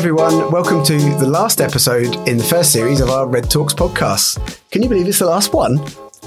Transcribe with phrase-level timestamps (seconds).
[0.00, 0.50] everyone.
[0.50, 4.58] Welcome to the last episode in the first series of our Red Talks podcast.
[4.70, 5.78] Can you believe it's the last one?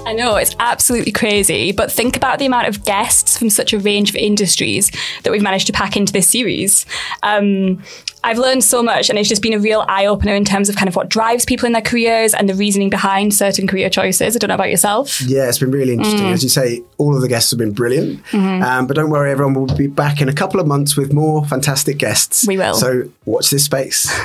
[0.06, 3.80] I know, it's absolutely crazy, but think about the amount of guests from such a
[3.80, 4.92] range of industries
[5.24, 6.86] that we've managed to pack into this series.
[7.24, 7.82] Um,
[8.24, 10.76] I've learned so much, and it's just been a real eye opener in terms of
[10.76, 14.34] kind of what drives people in their careers and the reasoning behind certain career choices.
[14.34, 15.20] I don't know about yourself.
[15.20, 16.28] Yeah, it's been really interesting.
[16.28, 18.22] As you say, all of the guests have been brilliant.
[18.34, 21.44] Um, but don't worry, everyone will be back in a couple of months with more
[21.44, 22.46] fantastic guests.
[22.46, 22.74] We will.
[22.74, 24.10] So watch this space.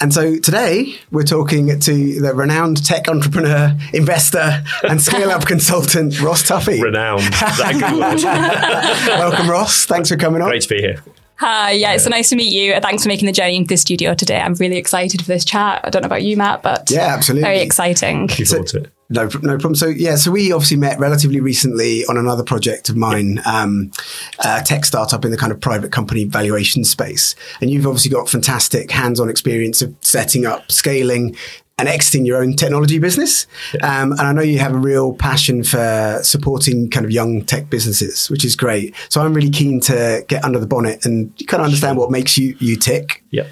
[0.00, 6.20] And so today we're talking to the renowned tech entrepreneur, investor, and scale up consultant,
[6.20, 6.82] Ross Tuffee.
[6.82, 7.22] Renowned.
[7.22, 9.18] Is that a good word?
[9.18, 9.86] Welcome, Ross.
[9.86, 10.48] Thanks for coming on.
[10.48, 11.02] Great to be here.
[11.36, 12.78] Hi, yeah, it's so nice to meet you.
[12.80, 14.40] Thanks for making the journey into the studio today.
[14.40, 15.80] I'm really excited for this chat.
[15.84, 17.42] I don't know about you, Matt, but Yeah, absolutely.
[17.42, 18.28] very exciting.
[18.28, 18.90] Looking forward to it.
[19.10, 19.74] No, no problem.
[19.74, 23.90] So yeah, so we obviously met relatively recently on another project of mine, um,
[24.44, 28.28] a tech startup in the kind of private company valuation space, and you've obviously got
[28.28, 31.36] fantastic hands-on experience of setting up, scaling.
[31.76, 33.48] And exiting your own technology business.
[33.82, 37.68] Um, and I know you have a real passion for supporting kind of young tech
[37.68, 38.94] businesses, which is great.
[39.08, 42.38] So I'm really keen to get under the bonnet and kind of understand what makes
[42.38, 43.24] you, you tick.
[43.30, 43.48] Yep.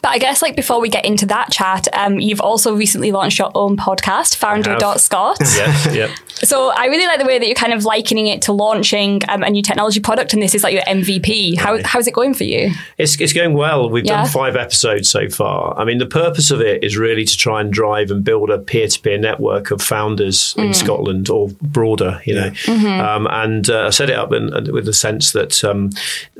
[0.00, 3.38] But I guess like before we get into that chat, um, you've also recently launched
[3.38, 5.38] your own podcast, Founder.Scot.
[5.58, 5.92] Yeah.
[5.92, 6.10] Yep.
[6.44, 9.42] So I really like the way that you're kind of likening it to launching um,
[9.42, 11.58] a new technology product, and this is like your MVP.
[11.58, 11.84] How, Right.
[11.86, 12.70] how's it going for you?
[12.96, 13.90] It's, it's going well.
[13.90, 14.22] We've Yeah.
[14.22, 15.76] done five episodes so far.
[15.76, 18.58] I mean, the purpose of it is really to try and drive and build a
[18.58, 20.66] peer to peer network of founders Mm.
[20.66, 22.50] in Scotland or broader, you know.
[22.50, 23.00] Mm-hmm.
[23.00, 25.90] Um, and uh, I set it up in, in- with the sense that um,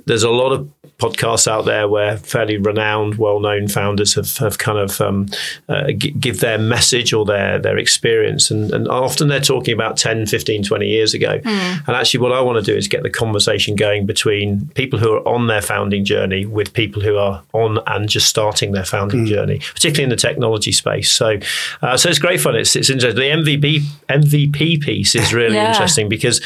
[0.06, 4.58] there's a lot of podcasts out there where fairly renowned, well known founders have, have
[4.58, 5.28] kind of um,
[5.68, 8.50] uh, g- give their message or their, their experience.
[8.50, 11.40] And, and often they're talking about 10, 15, 20 years ago.
[11.44, 15.12] And actually, what I want to do is get the conversation going between people who
[15.12, 19.24] are on their founding journey with people who are on and just starting their founding
[19.24, 21.12] journey, particularly in the technology space.
[21.12, 21.38] So,
[21.80, 22.56] uh, so it's great fun.
[22.56, 23.20] It's, it's interesting.
[23.20, 25.68] The MVP, MVP piece is really Yeah.
[25.70, 26.40] interesting because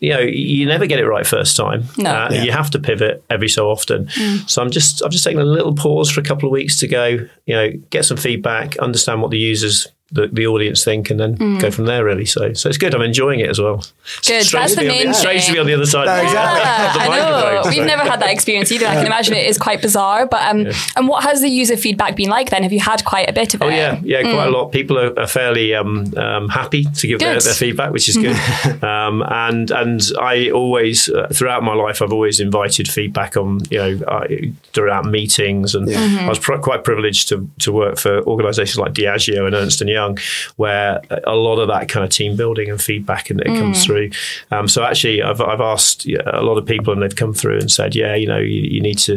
[0.00, 1.84] you know you never get it right first time.
[1.96, 2.10] No.
[2.10, 2.42] Uh, Yeah.
[2.44, 4.08] You have to pivot every so often.
[4.46, 6.88] So I'm just I'm just taking a little pause for a couple of weeks to
[6.88, 7.06] go.
[7.46, 9.86] You know, get some feedback, understand what the users.
[10.10, 13.02] The, the audience think and then go from there really so so it's good I'm
[13.02, 15.58] enjoying it as well Good, strange that's to be the on main strange to be
[15.58, 16.60] on the other side No, exactly.
[16.62, 17.30] Yeah, the I know.
[17.42, 18.86] microphone, We've never had that experience either.
[18.86, 20.24] I can imagine it is quite bizarre.
[20.26, 22.62] But um, and what has the user feedback been like then?
[22.62, 23.74] Have you had quite a bit of Oh it?
[23.76, 24.72] yeah, yeah, quite a lot.
[24.72, 28.36] People are, are fairly um, um, happy to give their, their feedback, which is good.
[28.82, 33.78] um, and and I always, uh, throughout my life, I've always invited feedback on you
[33.78, 34.26] know uh,
[34.72, 36.24] throughout meetings, and Mm-hmm.
[36.24, 39.90] I was pr- quite privileged to to work for organisations like Diageo and Ernst and
[39.98, 40.18] Young,
[40.62, 43.58] where a lot of that kind of team building and feedback and it Mm.
[43.60, 44.10] comes through.
[44.54, 46.06] Um, so actually, I've I've asked
[46.40, 48.80] a lot of people, and they've come through and said, yeah, you know, you, you
[48.88, 49.14] need to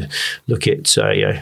[0.47, 1.37] look at uh, you know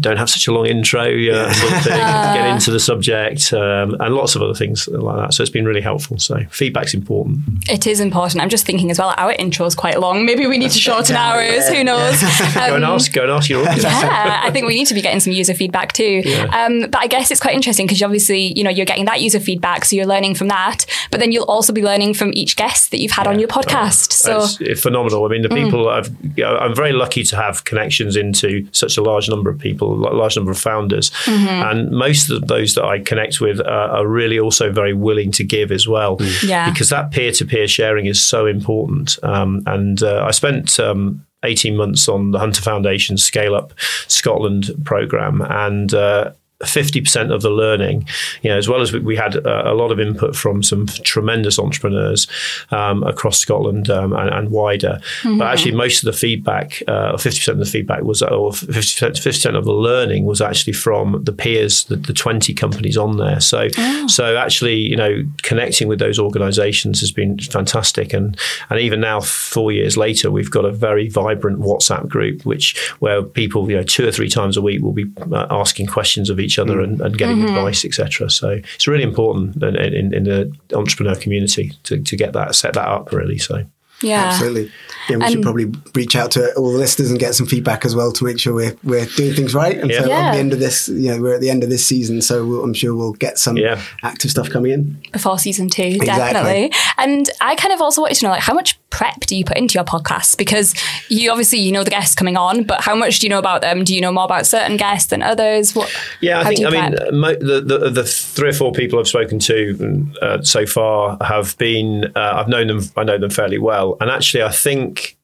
[0.00, 3.94] don't have such a long intro uh, sort of thing, get into the subject, um,
[4.00, 5.34] and lots of other things like that.
[5.34, 6.18] So it's been really helpful.
[6.18, 7.40] So feedback's important.
[7.68, 8.42] It is important.
[8.42, 9.12] I'm just thinking as well.
[9.18, 10.24] Our intro is quite long.
[10.24, 11.68] Maybe we need to shorten ours.
[11.68, 12.20] Who knows?
[12.54, 13.12] Go and Um, ask.
[13.12, 13.82] Go and ask your audience.
[13.82, 16.22] yeah, I think we need to be getting some user feedback too.
[16.52, 19.40] Um, but I guess it's quite interesting because obviously, you know, you're getting that user
[19.40, 20.86] feedback, so you're learning from that.
[21.10, 24.12] But then you'll also be learning from each guest that you've had on your podcast.
[24.12, 25.24] So It's, it's phenomenal.
[25.26, 28.96] I mean, the people I've, you know, I'm very lucky to have connections into such
[28.96, 32.84] a large number of people, a large number of founders, and most of those that
[32.84, 36.18] I connect with uh, are really also very willing to give as well.
[36.42, 36.70] Yeah.
[36.70, 39.18] because that peer-to-peer sharing is so important.
[39.22, 40.78] Um, and uh, I spent.
[40.80, 43.72] Um, 18 months on the Hunter Foundation Scale Up
[44.06, 46.30] Scotland program, and uh,
[46.62, 48.06] 50% of the learning,
[48.42, 50.86] you know, as well as we, we had uh, a lot of input from some
[50.86, 52.26] tremendous entrepreneurs
[52.70, 55.00] um, across Scotland um, and, and wider.
[55.38, 59.56] But actually, most of the feedback, uh, 50% of the feedback was, or 50%, 50%
[59.56, 63.40] of the learning was actually from the peers, the, the 20 companies on there.
[63.40, 63.68] So,
[64.06, 68.12] so actually, you know, connecting with those organizations has been fantastic.
[68.12, 68.36] And,
[68.70, 73.22] and even now, four years later, we've got a very vibrant WhatsApp group, which where
[73.22, 76.40] people, you know, two or three times a week will be uh, asking questions of
[76.40, 76.84] each other mm.
[76.84, 77.56] and, and getting mm-hmm.
[77.56, 78.30] advice, etc.
[78.30, 82.74] So it's really important in, in, in the entrepreneur community to, to get that set
[82.74, 83.38] that up really.
[83.38, 83.64] So
[84.02, 84.24] yeah.
[84.24, 84.70] Absolutely.
[85.08, 87.94] Yeah, we should probably reach out to all the listeners and get some feedback as
[87.94, 89.78] well to make sure we're, we're doing things right.
[89.78, 90.28] And so Yeah.
[90.28, 92.46] at the end of this, you know, we're at the end of this season, so
[92.46, 93.80] we'll, I'm sure we'll get some Yeah.
[94.02, 95.02] active stuff coming in.
[95.12, 96.32] before season two, Exactly.
[96.32, 96.72] definitely.
[96.98, 99.56] And I kind of also wanted to know, like, how much prep do you put
[99.56, 100.36] into your podcast?
[100.38, 100.74] Because
[101.08, 103.60] you obviously you know the guests coming on, but how much do you know about
[103.62, 103.82] them?
[103.82, 105.74] Do you know more about certain guests than others?
[105.74, 105.92] What?
[106.20, 106.64] Yeah, I think.
[106.64, 111.16] I mean, the, the the three or four people I've spoken to uh, so far
[111.20, 112.12] have been.
[112.14, 112.82] Uh, I've known them.
[112.96, 115.16] I know them fairly well, and actually, I think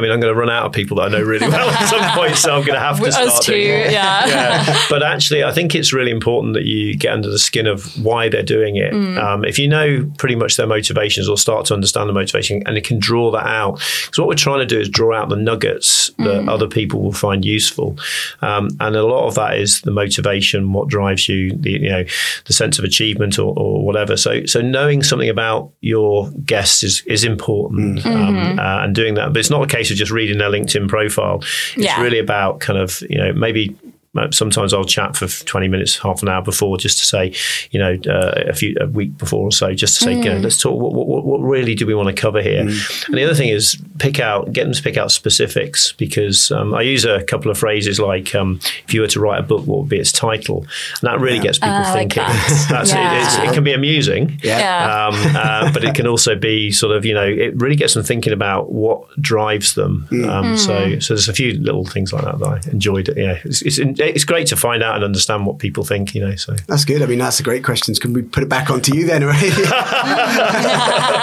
[0.00, 1.88] I mean, I'm going to run out of people that I know really well at
[1.88, 3.92] some point, so I'm going to have to start Us too, doing it.
[3.92, 4.26] yeah.
[4.26, 4.76] yeah.
[4.90, 8.28] But actually, I think it's really important that you get under the skin of why
[8.28, 8.92] they're doing it.
[8.92, 9.22] Mm.
[9.22, 12.76] Um, if you know pretty much their motivations or start to understand the motivation and
[12.76, 15.36] you can draw that out, because what we're trying to do is draw out the
[15.36, 16.48] nuggets that Mm.
[16.50, 17.98] other people will find useful.
[18.40, 22.04] Um, and a lot of that is the motivation, what drives you, the, you know,
[22.46, 24.16] the sense of achievement or, or whatever.
[24.16, 28.58] So, so knowing something about your guests is, is important um, Mm-hmm.
[28.58, 29.32] uh, and doing that.
[29.32, 31.38] But it's not a case of just reading their LinkedIn profile.
[31.40, 32.00] It's Yeah.
[32.00, 33.89] really about kind of, you know, maybe uh,
[34.32, 37.32] sometimes I'll chat for 20 minutes, half an hour before, just to say,
[37.70, 40.38] you know, uh, a few a week before or so, just to say, you know,
[40.38, 40.78] let's talk.
[40.80, 42.60] What, what, what really do we want to cover here?
[42.60, 42.70] And
[43.16, 46.82] the other thing is pick out, get them to pick out specifics because um, I
[46.82, 49.80] use a couple of phrases like, um, if you were to write a book, what
[49.80, 50.58] would be its title?
[51.00, 52.22] And that really gets people Ah, I like thinking.
[52.24, 52.66] that.
[52.70, 53.16] That's Yeah.
[53.16, 54.40] it, it's, it can be amusing.
[54.42, 54.58] Yeah.
[54.58, 55.06] Yeah.
[55.06, 58.02] Um, uh, but it can also be sort of, you know, it really gets them
[58.02, 60.08] thinking about what drives them.
[60.28, 63.08] Um, So, so there's a few little things like that that I enjoyed.
[63.16, 66.34] Yeah, it's, it's, it's great to find out and understand what people think, you know.
[66.36, 67.02] So That's good.
[67.02, 67.94] I mean, that's a great question.
[67.94, 69.24] Can we put it back onto you then?
[69.24, 69.42] Right?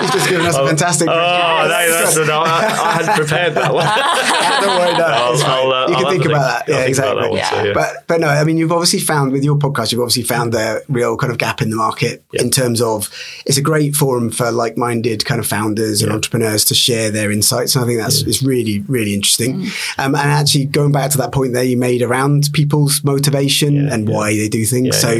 [0.01, 1.07] You've just given us a fantastic.
[1.09, 3.85] Oh, no, that's an, I, I hadn't prepared that one.
[4.61, 6.67] Don't worry, no, I'll- I'll, uh, you can I'll think have about think.
[6.67, 6.73] that.
[6.73, 7.21] I'll Yeah, exactly.
[7.21, 7.49] that Yeah.
[7.49, 7.73] so, yeah.
[7.73, 10.81] But but no, I mean, you've obviously found with your podcast, you've obviously found a
[10.89, 13.09] real kind of gap in the market in terms of
[13.45, 17.75] it's a great forum for like-minded kind of founders and entrepreneurs to share their insights.
[17.75, 19.67] And I think that's it's really really interesting.
[19.97, 23.93] Um, and actually going back to that point there you made around people's motivation Yeah,
[23.93, 24.99] and why they do things.
[24.99, 25.11] So.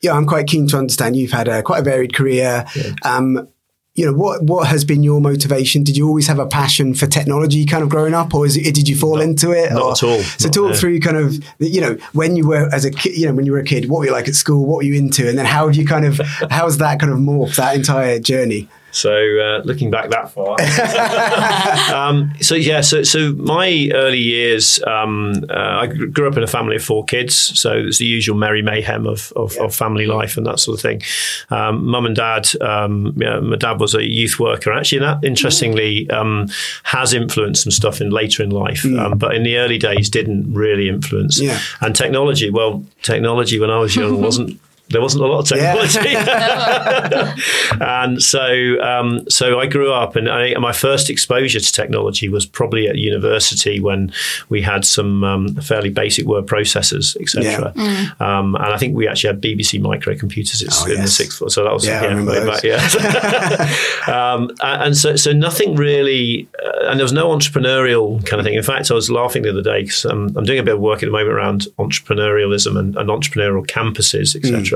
[0.00, 0.12] yeah.
[0.12, 1.14] I'm quite keen to understand.
[1.16, 2.64] You've had a quite a varied career.
[3.04, 3.48] Um,
[3.94, 7.06] you know what what has been your motivation did you always have a passion for
[7.06, 9.92] technology kind of growing up or is it, did you fall into it not or-
[9.92, 10.22] at all.
[10.22, 10.76] so Not, talk yeah.
[10.80, 13.52] through kind of you know when you were as a kid you know when you
[13.52, 15.44] were a kid what were you like at school what were you into and then
[15.44, 16.18] how have you kind of
[16.50, 20.60] how's that kind of morphed that entire journey So uh, looking back that far,
[21.94, 26.46] um, so yeah, so so my early years, um, uh, I grew up in a
[26.46, 30.36] family of four kids, so it's the usual merry mayhem of, of, of family life
[30.36, 31.02] and that sort of thing.
[31.50, 34.72] Um, Mum and dad, um, yeah, my dad was a youth worker.
[34.72, 36.48] Actually, and that interestingly um,
[36.84, 40.52] has influenced some stuff in later in life, um, but in the early days didn't
[40.52, 41.40] really influence.
[41.40, 41.58] Yeah.
[41.80, 44.60] And technology, well, technology when I was young wasn't.
[44.88, 45.74] There wasn't a lot of Yeah.
[45.86, 46.14] technology.
[47.80, 52.44] and so um, so I grew up, and I, my first exposure to technology was
[52.44, 54.12] probably at university when
[54.48, 57.72] we had some um, fairly basic word processors, etc.
[58.20, 61.64] Um, and I think we actually had BBC microcomputers Oh, in the sixth floor, so
[61.64, 62.82] that was Yeah, remember way back, yeah.
[64.34, 68.44] um, and and so so nothing really, uh, and there was no entrepreneurial kind of
[68.44, 68.54] thing.
[68.54, 70.80] In fact, I was laughing the other day because um, I'm doing a bit of
[70.80, 74.71] work at the moment around entrepreneurialism and, and entrepreneurial campuses, etc.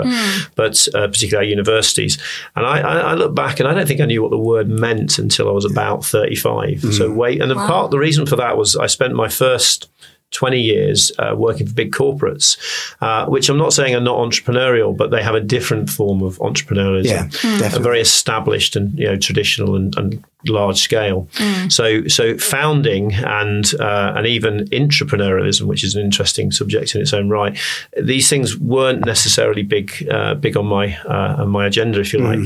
[0.55, 2.19] But uh, particularly our universities,
[2.55, 4.69] and I, I, I look back and I don't think I knew what the word
[4.69, 6.83] meant until I was about 35.
[6.95, 9.89] So wait, and the part the reason for that was I spent my first
[10.33, 12.57] 20 years uh, working for big corporates,
[13.01, 16.39] uh, which I'm not saying are not entrepreneurial, but they have a different form of
[16.39, 17.05] entrepreneurialism.
[17.05, 17.83] Yeah, A definitely.
[17.83, 21.29] very established and you know traditional and, and large scale.
[21.69, 27.13] So so founding and uh, and even entrepreneurialism, which is an interesting subject in its
[27.13, 27.59] own right.
[28.01, 32.21] These things weren't necessarily big uh, big on my uh, on my agenda, if you
[32.21, 32.39] like.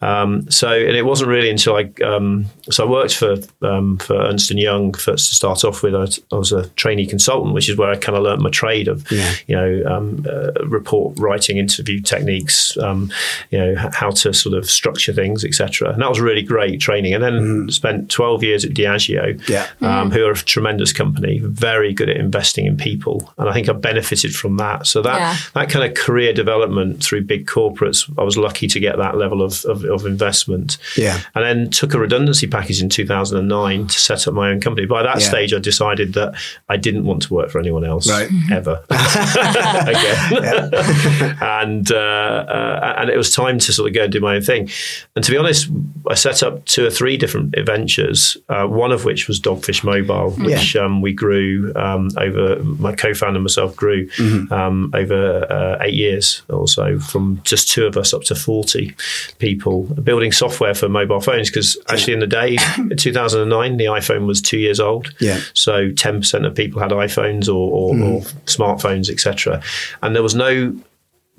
[0.00, 4.14] Um, so and it wasn't really until I um, so I worked for um, for
[4.16, 5.94] Ernst and Young first to start off with.
[5.94, 8.50] I was, I was a trainee consultant, which is where I kind of learnt my
[8.50, 9.32] trade of Yeah.
[9.46, 13.10] you know um, uh, report writing, interview techniques, um,
[13.50, 15.90] you know how to sort of structure things, etc.
[15.92, 17.12] And that was really great training.
[17.14, 19.66] And then spent 12 years at Diageo, Yeah.
[19.80, 23.68] um, who are a tremendous company, very good at investing in people, and I think
[23.68, 24.86] I benefited from that.
[24.86, 25.36] So that Yeah.
[25.54, 29.42] that kind of career development through big corporates, I was lucky to get that level
[29.42, 30.78] of, of, of investment.
[30.96, 31.18] Yeah.
[31.34, 34.86] And then took a redundancy package in 2009 to set up my own company.
[34.86, 35.28] By that Yeah.
[35.28, 36.34] stage, I decided that
[36.68, 38.28] I didn't want to work for anyone else Right.
[38.50, 40.72] ever again.
[41.40, 44.42] and uh, uh, and it was time to sort of go and do my own
[44.42, 44.68] thing.
[45.16, 45.68] And to be honest,
[46.08, 48.36] I set up two or three different ventures.
[48.48, 52.60] Uh, one of which was Dogfish Mobile, which um, we grew um, over.
[52.64, 54.08] My co-founder and myself grew
[54.50, 58.92] um, over uh, eight years or so, from just two of us up to forty
[59.38, 61.48] people building software for mobile phones.
[61.48, 65.14] Because actually, in the day, in 2009, the iPhone was two years old.
[65.20, 65.40] Yeah.
[65.54, 69.62] So 10% of people had iPhones or, or, or smartphones, etc.
[70.02, 70.76] And there was no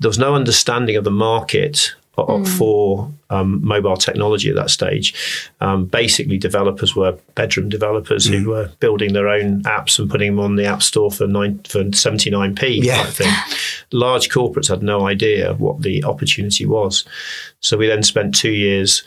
[0.00, 5.14] there was no understanding of the market o- for um, mobile technology at that stage.
[5.60, 10.44] Um, basically, developers were bedroom developers who were building their own apps and putting them
[10.44, 13.04] on the app store for nine for 79p Yeah.
[13.06, 13.32] thing.
[13.92, 17.04] Large corporates had no idea what the opportunity was.
[17.60, 19.02] So we then spent two years.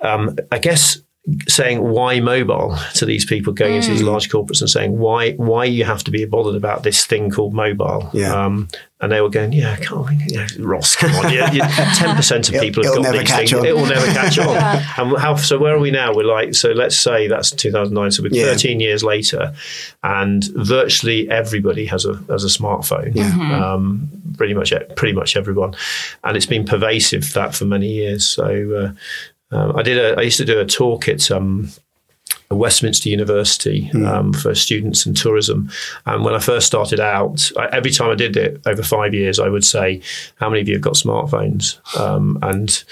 [0.00, 0.98] Um, I guess
[1.46, 5.64] saying why mobile to these people going into these large corporates and saying why why
[5.64, 8.10] you have to be bothered about this thing called mobile.
[8.12, 8.34] Yeah.
[8.34, 8.66] Um,
[9.02, 11.30] and they were going, yeah, come on, you know, Ross, come on,
[11.96, 13.52] ten percent of people have it'll got these things.
[13.52, 13.66] on.
[13.66, 14.56] It will never catch on.
[14.96, 15.34] And how?
[15.36, 16.14] So where are we now?
[16.14, 18.10] We're like, so let's say that's 2009.
[18.12, 18.44] So we're Yeah.
[18.52, 19.52] 13 years later,
[20.02, 23.14] and virtually everybody has a has a smartphone.
[23.14, 23.72] Yeah.
[23.74, 25.74] Um, pretty much, pretty much everyone,
[26.24, 28.24] and it's been pervasive that for many years.
[28.26, 28.94] So
[29.52, 31.28] uh, um, I did a, I used to do a talk at.
[31.30, 31.68] Um,
[32.56, 35.70] Westminster University um, for students and tourism.
[36.06, 39.38] And when I first started out, I, every time I did it over five years,
[39.38, 40.00] I would say,
[40.36, 42.84] "How many of you have got smartphones?" Um, and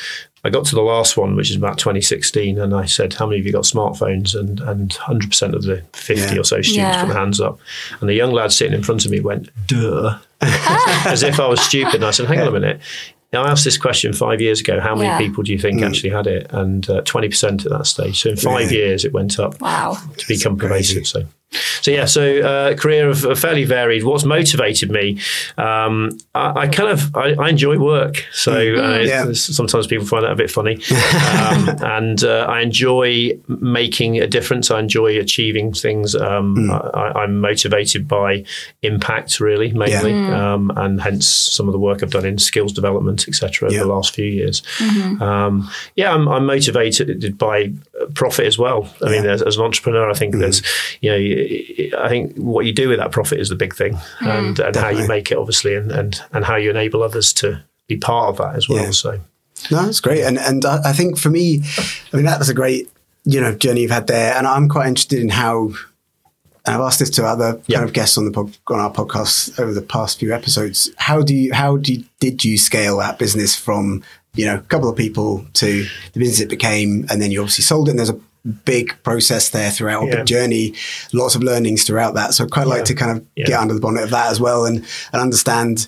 [0.43, 3.41] I got to the last one, which is about 2016, and I said, "How many
[3.41, 6.41] of you got smartphones?" And and 100% of the 50 Yeah.
[6.41, 7.01] or so students Yeah.
[7.05, 7.59] put their hands up,
[8.01, 11.61] and the young lad sitting in front of me went, "Duh," as if I was
[11.61, 11.97] stupid.
[11.97, 12.81] And I said, "Hang on a minute."
[13.33, 14.81] Now, I asked this question five years ago.
[14.81, 15.19] How many Yeah.
[15.19, 16.49] people do you think actually had it?
[16.51, 18.21] And uh, 20% at that stage.
[18.21, 18.79] So in five Yeah.
[18.79, 19.99] years, it went up Wow.
[20.17, 21.07] to become pervasive.
[21.07, 24.05] So, so yeah, so uh, career of, of fairly varied.
[24.05, 25.19] What's motivated me?
[25.59, 28.27] Um, I, I kind of I, I enjoy work.
[28.33, 29.33] So uh, Yeah.
[29.33, 30.75] sometimes people find that a bit funny,
[31.41, 34.71] um, and uh, I enjoy making a difference.
[34.71, 36.15] I enjoy achieving things.
[36.15, 38.45] Um, I, I'm motivated by
[38.83, 43.27] impact, really, mainly, um, and hence some of the work I've done in skills development,
[43.27, 43.69] etc.
[43.69, 43.83] over Yeah.
[43.83, 44.63] the last few years.
[45.21, 47.73] Um, yeah, I'm, I'm motivated by
[48.15, 48.89] profit as well.
[49.03, 50.63] I mean, as, as an entrepreneur, I think there's,
[51.01, 51.17] you know,
[51.99, 54.89] I think what you do with that profit is the big thing, and, and how
[54.89, 58.37] you make it, obviously, and, and and how you enable others to be part of
[58.39, 58.85] that as well.
[58.85, 58.91] Yeah.
[58.91, 59.21] So,
[59.71, 60.23] No, that's great.
[60.25, 61.63] And and I I think for me,
[62.13, 62.91] I mean that was a great
[63.25, 65.71] you know journey you've had there, and I'm quite interested in how.
[66.67, 67.79] And I've asked this to other Yeah.
[67.79, 70.91] kind of guests on the pod, on our podcast over the past few episodes.
[70.99, 74.03] How do you how do you, did you scale that business from
[74.35, 77.65] you know a couple of people to the business it became, and then you obviously
[77.65, 77.93] sold it.
[77.93, 78.21] And there's a
[78.65, 80.17] big process there throughout, a Yeah.
[80.17, 80.75] big journey,
[81.13, 82.35] lots of learnings throughout that.
[82.35, 83.47] So I'd quite like to kind of Yeah.
[83.47, 85.87] get under the bonnet of that as well, and and understand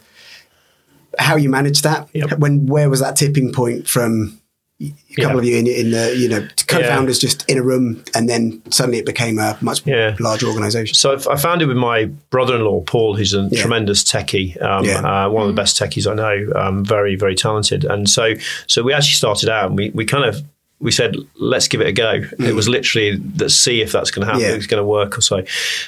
[1.18, 2.08] how you managed that.
[2.14, 2.38] Yep.
[2.38, 4.38] When where was that tipping point from
[4.80, 4.86] a
[5.20, 5.38] couple Yeah.
[5.38, 8.98] of you in, in the you know co-founders just in a room, and then suddenly
[8.98, 10.16] it became a much Yeah.
[10.18, 10.94] larger organization.
[10.94, 15.26] So I founded with my brother-in-law Paul, who's a tremendous techie, um, Yeah.
[15.26, 17.84] uh, one of the best techies I know, um, very very talented.
[17.84, 18.34] And so
[18.66, 20.42] so we actually started out and we we kind of
[20.82, 22.22] we said let's give it a go.
[22.38, 24.50] It was literally let's see if that's going to happen, Yeah.
[24.52, 25.44] if it's going to work or so.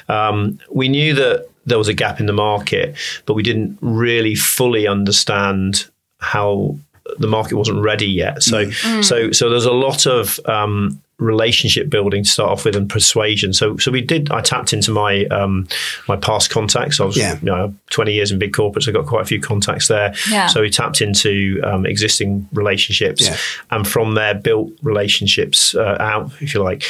[0.08, 2.94] Um, we knew that there was a gap in the market,
[3.26, 5.86] but we didn't really fully understand
[6.20, 6.76] how
[7.18, 8.42] the market wasn't ready yet.
[8.42, 8.70] So
[9.02, 13.52] so so there's a lot of um, relationship building to start off with and persuasion.
[13.52, 14.30] So so we did.
[14.32, 15.66] I tapped into my um,
[16.08, 17.00] my past contacts.
[17.00, 17.38] I was Yeah.
[17.40, 18.88] you know 20 years in big corporates.
[18.88, 20.14] I got quite a few contacts there.
[20.30, 20.48] Yeah.
[20.48, 23.36] So we tapped into um, existing relationships Yeah.
[23.70, 26.82] and from there built relationships uh, out, if you like.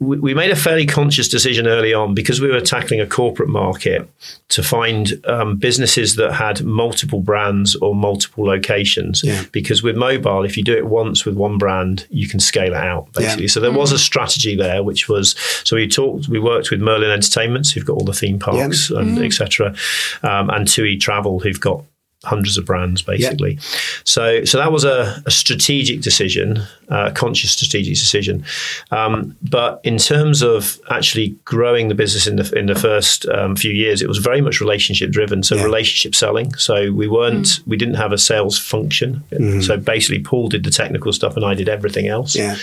[0.00, 3.48] We we made a fairly conscious decision early on because we were tackling a corporate
[3.48, 4.08] market
[4.48, 9.22] to find um, businesses that had multiple brands or multiple locations.
[9.22, 9.44] Yeah.
[9.52, 12.84] Because with mobile, if you do it once with one brand, you can scale it
[12.84, 13.44] out basically.
[13.44, 13.50] Yeah.
[13.50, 17.10] So there was a strategy there, which was so we talked, we worked with Merlin
[17.10, 19.74] Entertainments, who've got all the theme parks and etc.,
[20.22, 21.84] um, and TUI Travel, who've got
[22.24, 23.58] hundreds of brands basically.
[24.04, 26.58] So so that was a, a strategic decision,
[26.90, 28.44] uh, a conscious strategic decision.
[28.90, 33.56] Um, but in terms of actually growing the business in the in the first um,
[33.56, 35.42] few years, it was very much relationship driven.
[35.42, 35.64] So Yeah.
[35.64, 36.54] relationship selling.
[36.54, 39.22] So we weren't we didn't have a sales function.
[39.62, 42.34] So basically, Paul did the technical stuff and I did everything else.
[42.34, 42.56] Yeah.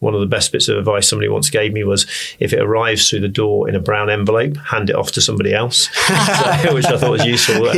[0.00, 2.06] One of the best bits of advice somebody once gave me was
[2.40, 5.52] if it arrives through the door in a brown envelope, hand it off to somebody
[5.54, 7.62] else, so, which I thought was useful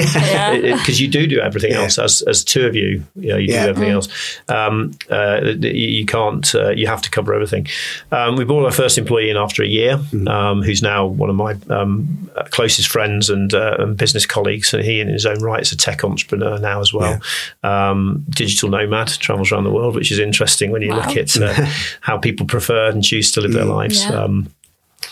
[0.78, 1.82] because you do do everything Yeah.
[1.82, 3.02] else as, as two of you.
[3.16, 3.64] You know, you Yeah.
[3.64, 4.08] do everything else.
[4.48, 6.54] Um, uh, you, you can't.
[6.54, 7.66] Uh, you have to cover everything.
[8.12, 11.36] Um, we brought our first employee in after a year, um, who's now one of
[11.36, 14.72] my um, closest friends and, uh, and business colleagues.
[14.74, 17.20] And he, in his own right, is a tech entrepreneur now as well.
[17.62, 21.06] Um, digital nomad, travels around the world, which is interesting when you Wow.
[21.06, 21.66] look at uh,
[22.00, 24.04] how people prefer and choose to live their lives.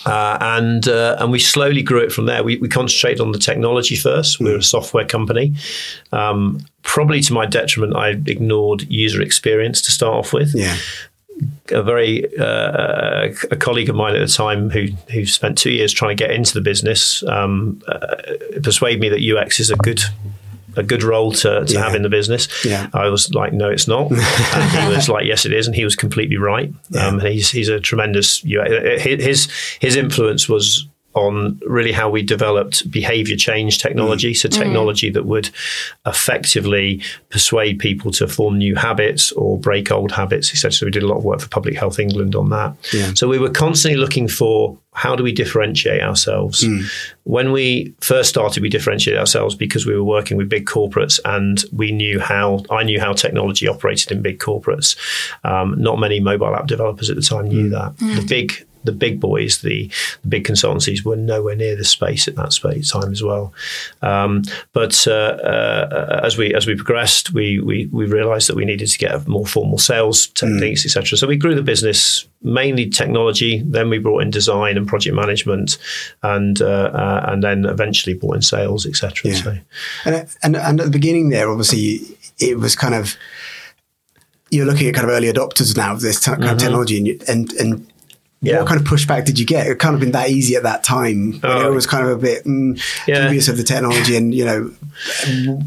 [0.07, 2.43] Uh, and uh, and we slowly grew it from there.
[2.43, 4.41] We, we concentrated on the technology first.
[4.41, 5.55] We were a software company.
[6.13, 10.55] Um, probably to my detriment, I ignored user experience to start off with.
[10.55, 10.77] Yeah.
[11.71, 15.93] A very uh, a colleague of mine at the time who who spent two years
[15.93, 18.17] trying to get into the business um, uh,
[18.63, 20.03] persuaded me that UX is a good
[20.77, 21.85] a good role to, to Yeah.
[21.85, 22.49] have in the business.
[22.65, 22.89] Yeah.
[22.95, 24.11] I was like, no, it's not.
[24.55, 26.73] and he was like, yes, it is, and he was completely right.
[26.91, 27.07] Yeah.
[27.09, 29.49] Um, and he's he's a tremendous His
[29.81, 34.33] his influence was on really how we developed behavior change technology.
[34.33, 34.37] Mm.
[34.37, 34.53] So, mm.
[34.53, 35.51] technology that would
[36.07, 40.73] effectively persuade people to form new habits or break old habits, etc.
[40.73, 42.75] So, we did a lot of work for Public Health England on that.
[42.93, 43.13] Yeah.
[43.15, 46.65] So, we were constantly looking for how do we differentiate ourselves?
[46.65, 46.85] Mm.
[47.25, 51.65] When we first started, we differentiated ourselves because we were working with big corporates and
[51.73, 54.97] we knew how, I knew how technology operated in big corporates.
[55.45, 57.97] Um, not many mobile app developers at the time knew that.
[57.97, 59.91] The big the big boys, the,
[60.23, 63.53] the big consultancies, were nowhere near the space at that space time as well.
[64.03, 68.65] Um, but uh, uh, as we as we progressed, we we, we realised that we
[68.65, 71.19] needed to get more formal sales techniques, etc.
[71.19, 73.63] So we grew the business mainly technology.
[73.65, 75.79] Then we brought in design and project management,
[76.23, 79.31] and uh, uh, and then eventually brought in sales, etc.
[79.31, 79.37] Yeah.
[79.37, 79.57] So
[80.05, 82.01] And, and and at the beginning there, obviously,
[82.39, 83.17] it was kind of
[84.51, 87.07] you're looking at kind of early adopters now of this t- kind of technology, and
[87.07, 87.92] you, and and Mm-hmm.
[88.43, 88.59] Yeah.
[88.59, 89.67] what kind of pushback did you get?
[89.69, 91.33] It kind of been that easy at that time.
[91.41, 91.71] when Oh.
[91.71, 93.23] it was kind of a bit mm, Yeah.
[93.23, 94.71] dubious of the technology, and you know,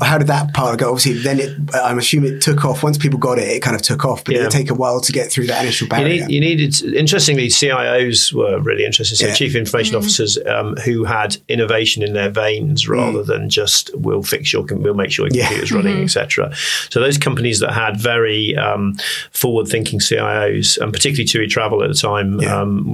[0.01, 0.89] how did that part go?
[0.91, 2.83] Obviously, then it, I'm assuming it took off.
[2.83, 4.43] Once people got it, it kind of took off, but it Yeah.
[4.43, 6.25] would take a while to get through that initial You, barrier.
[6.27, 9.15] need, you needed, interestingly, CIOs were really interested.
[9.17, 9.33] So, Yeah.
[9.33, 14.51] chief information officers um, who had innovation in their veins rather than just we'll fix
[14.53, 15.47] your, com- we'll make sure your Yeah.
[15.47, 16.51] computer's running, etc.
[16.89, 18.95] So, those companies that had very um,
[19.31, 22.64] forward-thinking CIOs, and particularly TUI Travel at the time, Yeah.
[22.65, 22.91] Um,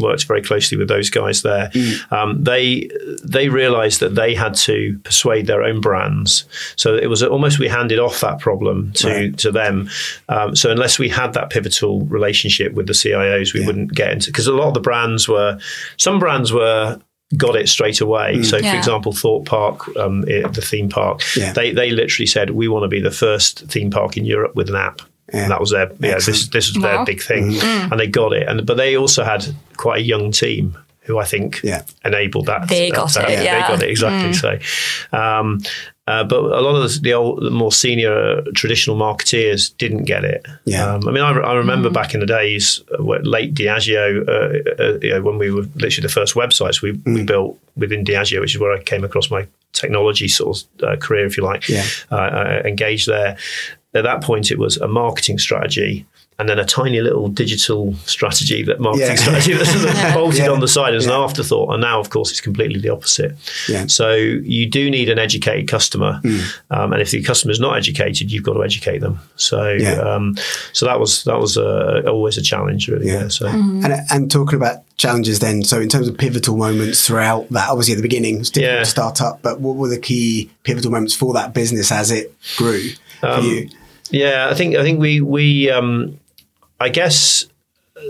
[0.00, 1.70] worked very closely with those guys there.
[2.10, 2.88] Um, they
[3.24, 6.44] they realised that they had to persuade their own brands.
[6.76, 9.38] So it was almost we handed off that problem to Right.
[9.38, 9.88] to them.
[10.28, 13.66] Um, so unless we had that pivotal relationship with the CIOs, we Yeah.
[13.66, 15.58] wouldn't get into because a lot of the brands were
[15.96, 16.98] some brands were
[17.36, 18.42] got it straight away.
[18.42, 21.52] So, for example, Thorpe Park, um, i- the theme park, Yeah.
[21.54, 24.68] they they literally said we want to be the first theme park in Europe with
[24.68, 25.00] an app.
[25.32, 25.42] Yeah.
[25.42, 26.14] And that was their yeah.
[26.14, 26.52] This Excellent.
[26.52, 28.48] this was their big thing, and they got it.
[28.48, 29.44] And but they also had
[29.76, 31.82] quite a young team who I think Yeah.
[32.04, 32.68] enabled that.
[32.68, 33.66] They got that- it, They yeah.
[33.66, 34.32] got it exactly.
[34.34, 35.60] So, um,
[36.06, 40.24] uh, but a lot of the, the old, the more senior traditional marketeers didn't get
[40.24, 40.46] it.
[40.64, 40.94] Yeah.
[40.94, 44.98] Um, I mean, I, I remember back in the days, uh, late Diageo, uh, uh,
[45.02, 48.54] you know, when we were literally the first websites we, we built within Diageo, which
[48.54, 51.84] is where I came across my technology sort of uh, career, if you like, Yeah.
[52.12, 53.36] uh, uh, engaged there.
[53.94, 56.06] At that point, it was a marketing strategy.
[56.38, 59.14] And then a tiny little digital strategy, that marketing Yeah.
[59.16, 60.48] strategy that's bolted Yeah.
[60.50, 61.12] on the side as Yeah.
[61.14, 61.72] an afterthought.
[61.72, 63.36] And now, of course, it's completely the opposite.
[63.68, 63.86] Yeah.
[63.86, 66.20] So you do need an educated customer,
[66.70, 69.20] um, and if the customer is not educated, you've got to educate them.
[69.36, 70.00] So, Yeah.
[70.00, 70.36] um,
[70.72, 73.06] so that was that was uh, always a challenge, really.
[73.08, 73.22] Yeah.
[73.24, 73.28] Yeah.
[73.28, 77.68] So And, and talking about challenges then, so in terms of pivotal moments throughout that,
[77.68, 78.84] obviously at the beginning, it's difficult Yeah.
[78.84, 82.32] to start up, but what were the key pivotal moments for that business as it
[82.56, 82.82] grew
[83.20, 83.68] for Um, you?
[84.12, 86.18] Yeah, I think I think we we um,
[86.78, 87.44] I guess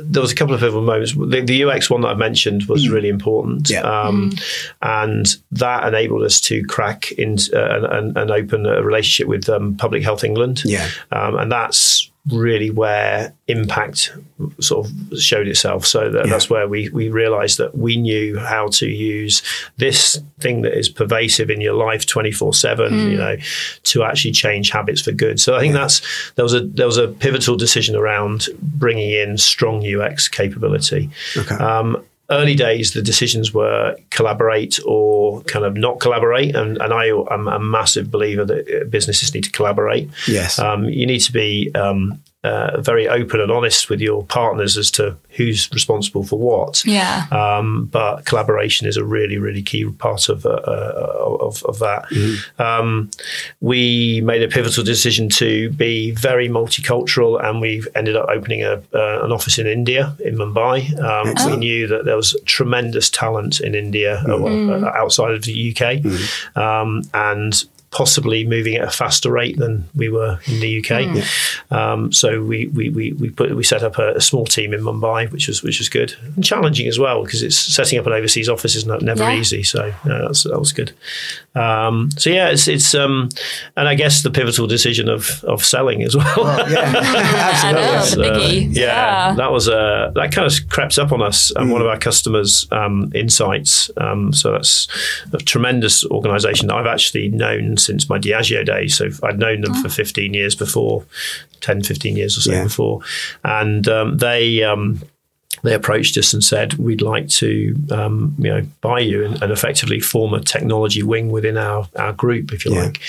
[0.04, 1.12] there was a couple of pivotal moments.
[1.12, 3.82] The, the UX one that I mentioned was really important, Yeah.
[3.82, 4.32] um,
[4.80, 9.76] and that enabled us to crack into uh, and, and open a relationship with um,
[9.76, 10.62] Public Health England.
[10.64, 10.88] Yeah.
[11.10, 14.12] um, and that's really where impact
[14.60, 15.84] sort of showed itself.
[15.84, 16.30] So that, Yeah.
[16.32, 19.42] that's where we we realised that we knew how to use
[19.78, 23.10] this thing that is pervasive in your life twenty four seven.
[23.10, 23.36] You know,
[23.84, 25.40] to actually change habits for good.
[25.40, 26.00] So I think that's
[26.36, 31.10] there was a there was a pivotal decision around bringing in strong UX capability.
[31.36, 31.56] Okay.
[31.56, 37.06] Um, early days, the decisions were collaborate or kind of not collaborate, and, and I
[37.30, 40.08] am a massive believer that businesses need to collaborate.
[40.26, 40.58] Yes.
[40.58, 44.90] Um, you need to be um, uh, very open and honest with your partners as
[44.90, 46.84] to who's responsible for what.
[46.84, 47.26] Yeah.
[47.30, 52.04] Um, but collaboration is a really, really key part of uh, uh, of, of that.
[52.58, 53.10] Um,
[53.60, 58.82] we made a pivotal decision to be very multicultural, and we've ended up opening a,
[58.92, 60.98] uh, an office in India, in Mumbai.
[61.00, 65.74] Um, we knew that there was tremendous talent in India uh, uh, outside of the
[65.74, 71.24] UK, um, and possibly moving at a faster rate than we were in the UK.
[71.70, 74.80] Um, so we we, we, we put we set up a, a small team in
[74.80, 78.12] Mumbai, which was which was good and challenging as well because it's setting up an
[78.14, 79.36] overseas office is not, never Yeah.
[79.38, 79.62] easy.
[79.62, 80.92] So uh, that's, that was good.
[81.54, 83.28] Um, so yeah, it's it's um,
[83.76, 86.26] and I guess the pivotal decision of of selling as well.
[86.70, 86.92] yeah,
[87.64, 89.34] I know, was, the uh, yeah, Yeah.
[89.34, 91.72] that was uh, that kind of crept up on us and Mm.
[91.72, 93.90] one of our customers' um, insights.
[93.98, 94.88] Um, so that's
[95.32, 98.96] a tremendous organisation that I've actually known since my Diageo days.
[98.96, 101.04] So I'd known them for 15 years before,
[101.60, 102.64] 10, 15 years or so Yeah.
[102.64, 103.00] before,
[103.44, 104.62] and um, they.
[104.62, 105.00] Um,
[105.64, 109.52] they approached us and said, "We'd like to, um, you know, buy you and, and
[109.52, 112.84] effectively form a technology wing within our, our group, if you Yeah.
[112.86, 113.00] like."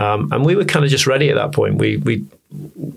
[0.00, 1.76] Um, and we were kind of just ready at that point.
[1.76, 2.24] We we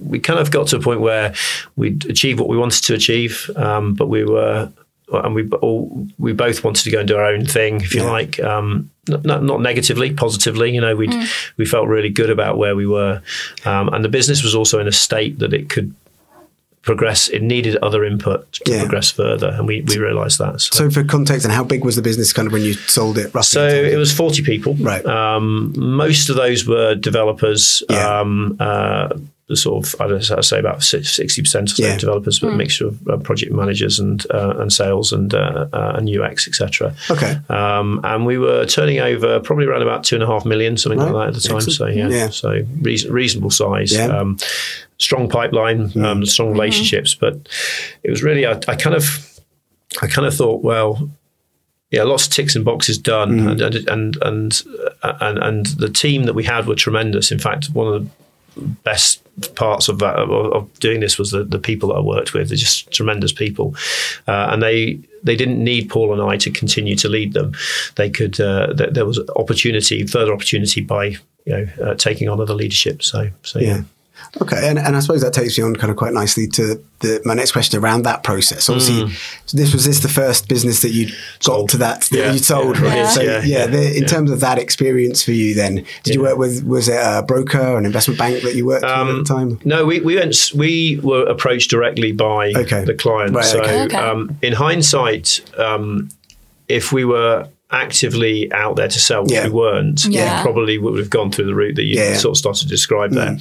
[0.01, 1.35] we kind of got to a point where
[1.75, 4.71] we'd achieved what we wanted to achieve, um, but we were
[5.11, 8.01] and we all we both wanted to go and do our own thing, if you
[8.03, 8.11] Yeah.
[8.11, 8.39] like.
[8.41, 10.73] Um, not, not negatively, positively.
[10.73, 11.07] You know, we
[11.57, 13.21] we felt really good about where we were,
[13.63, 15.93] um, and the business was also in a state that it could
[16.81, 17.27] progress.
[17.27, 18.79] It needed other input to Yeah.
[18.81, 20.59] progress further, and we we realised that.
[20.61, 23.25] So for context, and how big was the business kind of when you sold it?
[23.33, 24.75] Roughly So it was 40 people.
[24.79, 25.05] Right.
[25.05, 27.83] Um, most of those were developers.
[27.89, 28.21] Yeah.
[28.21, 28.57] Um,
[29.49, 31.97] uh, sort of, I'd I'd say about sixty percent or so Yeah.
[31.97, 35.93] developers, but a mixture of uh, project managers and uh, and sales and uh, uh,
[35.97, 36.93] and UX, etc.
[37.11, 37.37] Okay.
[37.49, 40.99] Um, and we were turning over probably around about two and a half million, something
[40.99, 41.11] Right.
[41.11, 41.57] like that at the time.
[41.57, 41.77] Excellent.
[41.77, 42.29] So yeah, Yeah.
[42.29, 43.93] so reason, reasonable size.
[43.93, 44.07] Yeah.
[44.07, 44.15] Mm.
[44.21, 44.37] Um,
[44.97, 47.35] strong pipeline, um, strong relationships, but
[48.03, 49.03] it was really I, I kind of
[50.01, 51.09] I kind of thought, well,
[51.91, 53.51] yeah, lots of ticks and boxes done, Mm.
[53.51, 54.61] and, and and and
[55.03, 57.31] and and the team that we had were tremendous.
[57.31, 58.03] In fact, one of
[58.55, 59.21] the best
[59.55, 62.49] parts of that of, doing this was the, the people that I worked with.
[62.49, 63.75] They're just tremendous people,
[64.27, 67.53] uh, and they they didn't need Paul and I to continue to lead them.
[67.95, 72.39] They could uh, th- there was opportunity, further opportunity by you know uh, taking on
[72.39, 73.03] other leadership.
[73.03, 73.67] So so yeah.
[73.67, 73.81] Yeah.
[74.41, 77.21] Okay, and, and I suppose that takes me on kind of quite nicely to the,
[77.25, 78.69] my next question around that process.
[78.69, 79.09] Obviously,
[79.45, 81.43] so this was this the first business that you got Mm.
[81.43, 81.69] Sold.
[81.69, 82.31] to that, that Yeah.
[82.33, 82.83] you sold, Yeah.
[82.85, 82.95] right?
[82.97, 83.07] Yeah.
[83.09, 83.31] So Yeah.
[83.31, 83.67] yeah, Yeah.
[83.67, 84.07] the, in Yeah.
[84.07, 86.63] terms of that experience for you, then did you work with?
[86.63, 89.59] Was it a broker or an investment bank that you worked with at the time?
[89.65, 90.51] No, we, we went.
[90.55, 92.83] We were approached directly by Okay.
[92.85, 93.33] the client.
[93.35, 93.83] Right, so, okay.
[93.83, 93.97] Okay.
[93.97, 96.09] Um, in hindsight, um,
[96.67, 99.45] if we were actively out there to sell, which Yeah.
[99.47, 100.37] we weren't, Yeah.
[100.37, 102.15] we probably would have gone through the route that you Yeah.
[102.15, 103.37] sort of started to describe there.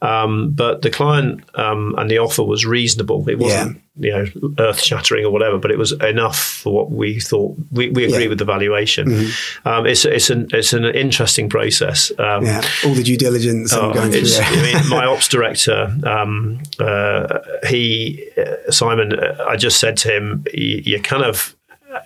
[0.00, 3.28] Um, but the client um, and the offer was reasonable.
[3.28, 3.80] It wasn't.
[3.96, 4.26] You know,
[4.58, 7.54] earth shattering or whatever, but it was enough for what we thought.
[7.70, 8.18] We, we agree Yeah.
[8.22, 8.28] Mm-hmm.
[8.30, 9.28] with the valuation.
[9.64, 12.10] Um, it's it's an it's an interesting process.
[12.18, 14.42] Um, Yeah, all the due diligence Oh, going through there.
[14.42, 20.08] I mean, my ops director, um, uh, he, uh, Simon, uh, I just said to
[20.08, 21.54] him, "You- you're kind of,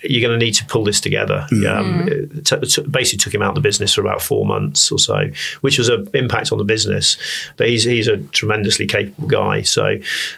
[0.02, 1.46] you're going to need to pull this together.
[1.68, 4.90] Um, it t- t- basically took him out of the business for about four months
[4.92, 5.28] or so,
[5.60, 7.16] which was an impact on the business.
[7.56, 9.62] But he's he's a tremendously capable guy.
[9.62, 9.96] So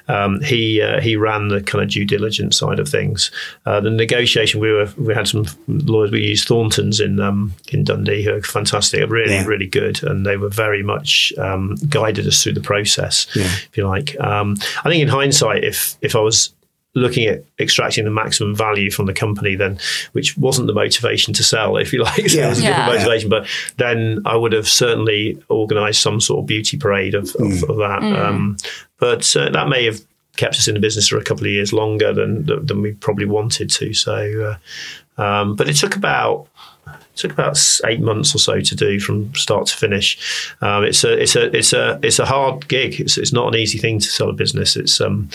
[0.09, 3.31] um, he uh, he ran the kind of due diligence side of things.
[3.67, 6.11] Uh, the negotiation we were we had some lawyers.
[6.11, 9.45] We used Thorntons in um, in Dundee, who are fantastic, really Yeah.
[9.47, 13.45] really good, and they were very much um, guided us through the process, Yeah.
[13.45, 14.19] if you like.
[14.21, 16.53] Um, I think in hindsight, if if I was
[16.95, 19.79] looking at extracting the maximum value from the company, then
[20.13, 22.47] which wasn't the motivation to sell, if you like, so Yeah.
[22.47, 22.97] it was a different Yeah.
[22.97, 27.63] motivation, but then I would have certainly organised some sort of beauty parade of, of,
[27.71, 28.03] of that.
[28.03, 28.57] Um,
[28.99, 30.01] but uh, that may have
[30.37, 33.27] kept us in the business for a couple of years longer than than we probably
[33.27, 33.93] wanted to.
[33.95, 34.57] So,
[35.19, 36.49] uh, um, but it took about
[37.21, 40.55] took about eight months or so to do from start to finish.
[40.61, 43.01] Um, it's a it's a it's a it's a hard gig.
[43.01, 44.77] It's, it's not an easy thing to sell a business.
[44.77, 45.29] It's um,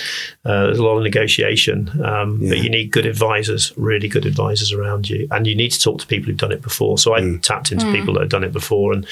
[0.46, 4.72] uh, there's a lot of negotiation, um, but you need good advisors, really good advisors
[4.72, 6.98] around you, and you need to talk to people who've done it before.
[6.98, 9.06] So I tapped into people that had done it before and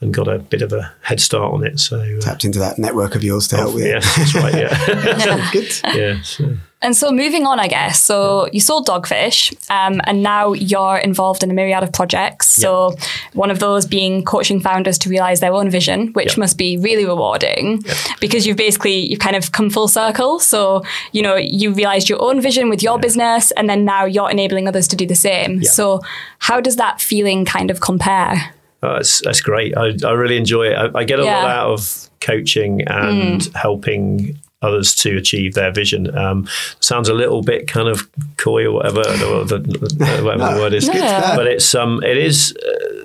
[0.00, 1.78] and got a bit of a head start on it.
[1.78, 4.54] So uh, Tapped into that network of yours to help with yeah, that's right.
[4.54, 5.80] Yeah, Good.
[5.94, 6.22] yeah.
[6.22, 6.56] So.
[6.84, 8.00] And so moving on, I guess.
[8.02, 12.46] So you sold Dogfish, um, and now you're involved in a myriad of projects.
[12.48, 12.94] So
[13.32, 16.38] one of those being coaching founders to realize their own vision, which Yep.
[16.38, 17.82] must be really rewarding
[18.20, 20.38] because you've basically you've kind of come full circle.
[20.38, 24.30] So you know you realized your own vision with your business, and then now you're
[24.30, 25.60] enabling others to do the same.
[25.62, 25.70] Yeah.
[25.70, 26.00] So
[26.38, 28.54] how does that feeling kind of compare?
[28.82, 29.74] Oh, that's that's great.
[29.76, 30.74] I, I really enjoy it.
[30.76, 36.16] I, I get a lot out of coaching and helping others to achieve their vision.
[36.16, 36.48] Um,
[36.80, 40.22] sounds a little bit kind of coy or whatever, I don't know what the, the-
[40.24, 40.96] whatever the word is, good.
[40.96, 41.36] Yeah.
[41.36, 42.56] but it's um, it is.
[42.56, 43.00] Uh,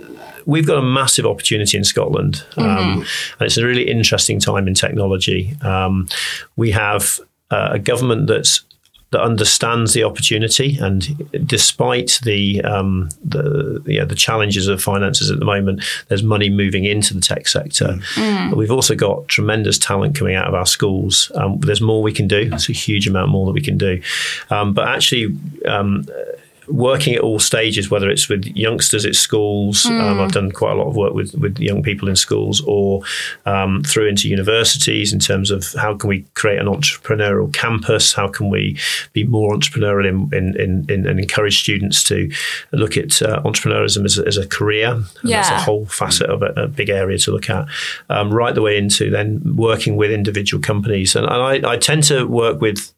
[0.45, 3.05] We've got a massive opportunity in Scotland, um,
[3.39, 5.55] and it's a really interesting time in technology.
[5.61, 6.07] Um,
[6.55, 7.19] we have
[7.51, 8.61] uh, a government that's
[9.11, 15.39] that understands the opportunity, and despite the um, the yeah, the challenges of finances at
[15.39, 17.97] the moment, there's money moving into the tech sector.
[18.49, 21.31] But We've also got tremendous talent coming out of our schools.
[21.35, 22.49] Um, there's more we can do.
[22.53, 24.01] It's a huge amount more that we can do.
[24.49, 25.35] Um, but actually.
[26.69, 30.75] Working at all stages, whether it's with youngsters at schools, um, I've done quite a
[30.75, 33.01] lot of work with, with young people in schools, or
[33.45, 38.27] um, through into universities in terms of how can we create an entrepreneurial campus, how
[38.27, 38.77] can we
[39.13, 42.29] be more entrepreneurial in, in, in, in and encourage students to
[42.71, 44.91] look at uh, entrepreneurism as a, as a career.
[44.91, 47.67] And That's a whole facet of a, a big area to look at,
[48.09, 51.15] um, right the way into then working with individual companies.
[51.15, 52.93] And, and I, I tend to work with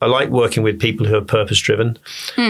[0.00, 1.98] I like working with people who are purpose driven.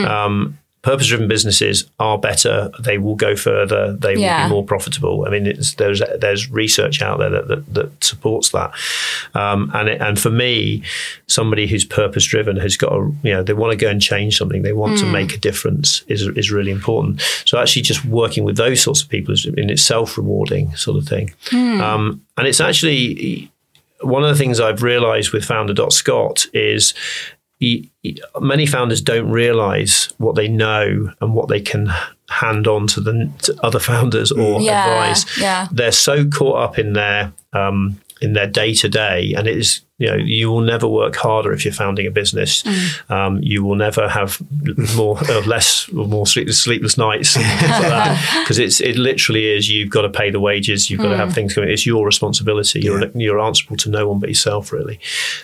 [0.07, 2.71] Um, purpose-driven businesses are better.
[2.81, 3.93] They will go further.
[3.93, 5.27] They will be more profitable.
[5.27, 8.73] I mean, it's, there's there's research out there that that, that supports that.
[9.35, 10.83] Um, and it, and for me,
[11.27, 14.63] somebody who's purpose-driven has got a you know they want to go and change something.
[14.63, 17.21] They want to make a difference is is really important.
[17.45, 21.07] So actually, just working with those sorts of people is in itself rewarding sort of
[21.07, 21.35] thing.
[21.83, 23.51] Um, and it's actually
[24.01, 26.95] one of the things I've realized with founder.scot is
[27.61, 27.91] he-
[28.41, 31.93] many founders don't realize what they know and what they can
[32.31, 35.39] hand on to the to other founders or Yeah, advise.
[35.39, 35.69] yeah.
[35.71, 39.81] They're so caught up in their um, in their day to day, and it is
[39.99, 42.63] you know you will never work harder if you're founding a business.
[42.63, 43.11] Mm.
[43.11, 44.41] Um, you will never have
[44.97, 50.03] more uh, less or more sleepless, sleepless nights because it's it literally is you've got
[50.03, 51.25] to pay the wages, you've got to Mm.
[51.25, 51.69] have things going.
[51.69, 52.81] It's your responsibility.
[52.81, 54.99] You're you're answerable to no one but yourself, really.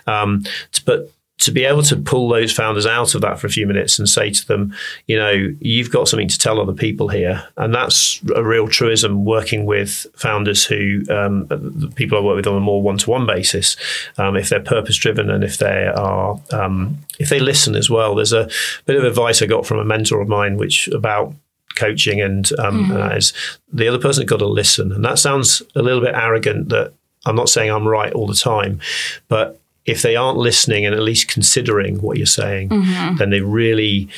[0.06, 0.44] Um,
[0.84, 3.98] but to be able to pull those founders out of that for a few minutes
[3.98, 4.74] and say to them,
[5.06, 9.24] you know, you've got something to tell other people here, and that's a real truism.
[9.24, 13.76] Working with founders who um, the people I work with on a more one-to-one basis,
[14.16, 18.14] um, if they're purpose-driven and if they are um, if they listen as well.
[18.14, 18.48] There's a
[18.86, 21.34] bit of advice I got from a mentor of mine, which about
[21.74, 23.34] coaching and um, and that is
[23.70, 26.70] the other person's got to listen, and that sounds a little bit arrogant.
[26.70, 26.94] That
[27.26, 28.80] I'm not saying I'm right all the time,
[29.28, 32.68] but if they aren't listening and at least considering what you're saying,
[33.18, 34.08] then they really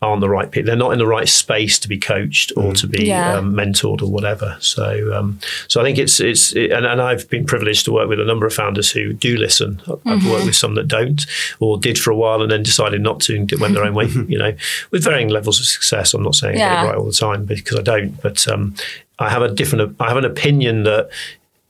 [0.00, 0.64] aren't the right people.
[0.68, 3.34] They're not in the right space to be coached or to be Yeah.
[3.34, 4.56] um, mentored or whatever.
[4.60, 8.08] So, um, so I think it's it's it, and, and I've been privileged to work
[8.08, 9.82] with a number of founders who do listen.
[10.06, 11.26] I've worked with some that don't,
[11.58, 14.06] or did for a while and then decided not to and went their own way.
[14.28, 14.52] You know,
[14.92, 16.14] with varying levels of success.
[16.14, 16.82] I'm not saying I get Yeah.
[16.84, 18.76] it right all the time because I don't, but um,
[19.18, 19.96] I have a different.
[20.00, 21.10] I have an opinion that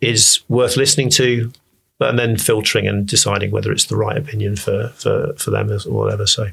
[0.03, 1.51] is worth listening to.
[2.01, 5.79] And then filtering and deciding whether it's the right opinion for, for, for them or
[5.79, 6.27] whatever.
[6.27, 6.49] So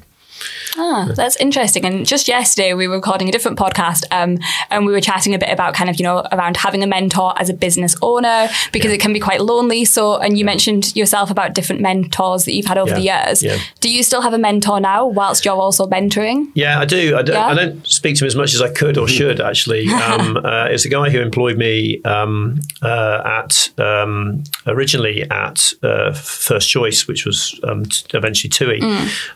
[0.78, 1.84] Ah, that's interesting.
[1.86, 4.38] And just yesterday, we were recording a different podcast, um,
[4.70, 7.32] and we were chatting a bit about kind of you know around having a mentor
[7.40, 9.84] as a business owner because it can be quite lonely.
[9.86, 13.42] So, and you mentioned yourself about different mentors that you've had over Yeah, the years.
[13.42, 13.58] yeah.
[13.80, 16.50] Do you still have a mentor now, whilst you're also mentoring?
[16.54, 17.16] Yeah, I do.
[17.16, 17.46] I don't, Yeah?
[17.46, 19.86] I don't speak to him as much as I could or should, actually.
[20.06, 26.12] Um, uh, it's a guy who employed me um, uh, at um, originally at uh,
[26.12, 28.80] First Choice, which was um, t- eventually TUI.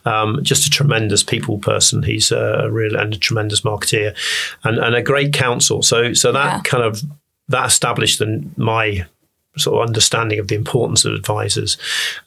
[0.04, 0.89] Um, just a tremendous
[1.22, 2.02] people person.
[2.02, 4.14] He's a real and a tremendous marketeer,
[4.64, 5.82] and, and a great counsel.
[5.82, 6.60] So, so that Yeah.
[6.62, 7.02] kind of
[7.48, 9.06] that established the, my
[9.56, 11.76] sort of understanding of the importance of advisors.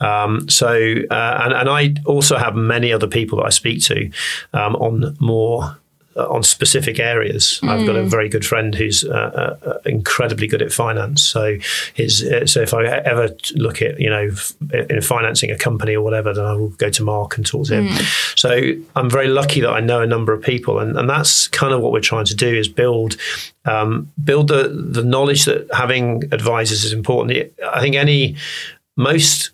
[0.01, 0.67] Um, so,
[1.09, 4.09] uh, and, and I also have many other people that I speak to
[4.53, 5.77] um, on more.
[6.15, 10.61] Uh, on specific areas, I've got a very good friend who's uh, uh, incredibly good
[10.61, 11.23] at finance.
[11.23, 11.57] So,
[11.95, 14.53] his uh, so if I ever look at you know f-
[14.89, 17.75] in financing a company or whatever, then I will go to Mark and talk to
[17.81, 17.87] him.
[18.35, 18.49] So
[18.95, 21.81] I'm very lucky that I know a number of people, and, and that's kind of
[21.81, 23.15] what we're trying to do is build
[23.65, 27.51] um, build the the knowledge that having advisors is important.
[27.73, 28.35] I think any
[28.97, 29.51] most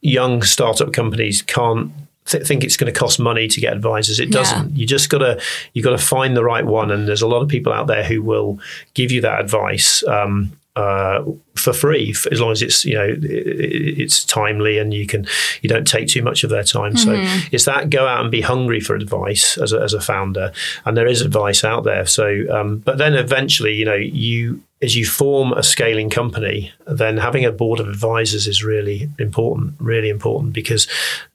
[0.00, 1.90] young startup companies can't
[2.28, 4.20] th- think it's going to cost money to get advisors.
[4.20, 4.76] It doesn't.
[4.76, 5.40] You just gotta
[5.74, 8.04] you got to find the right one, and there's a lot of people out there
[8.04, 8.58] who will
[8.94, 10.02] give you that advice.
[10.06, 11.24] Um, uh,
[11.56, 15.06] for free, f- as long as it's you know i- i- it's timely and you
[15.08, 15.26] can
[15.60, 16.96] you don't take too much of their time.
[16.96, 17.10] So
[17.50, 20.52] it's that go out and be hungry for advice as a, as a founder,
[20.84, 22.06] and there is advice out there.
[22.06, 27.16] So, um, but then eventually, you know, you as you form a scaling company, then
[27.16, 30.86] having a board of advisors is really important, really important because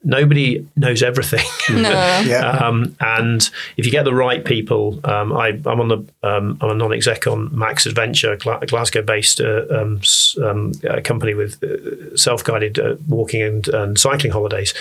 [0.04, 1.46] nobody knows everything.
[1.84, 1.90] No.
[2.26, 2.50] Yeah.
[2.50, 6.70] Um, and if you get the right people, um, I, I'm on the um, I'm
[6.70, 10.02] a non-exec on MacsAdventure, a Glasgow-based uh, um,
[10.44, 14.74] um, uh, company with uh, self-guided uh, walking and, and cycling holidays.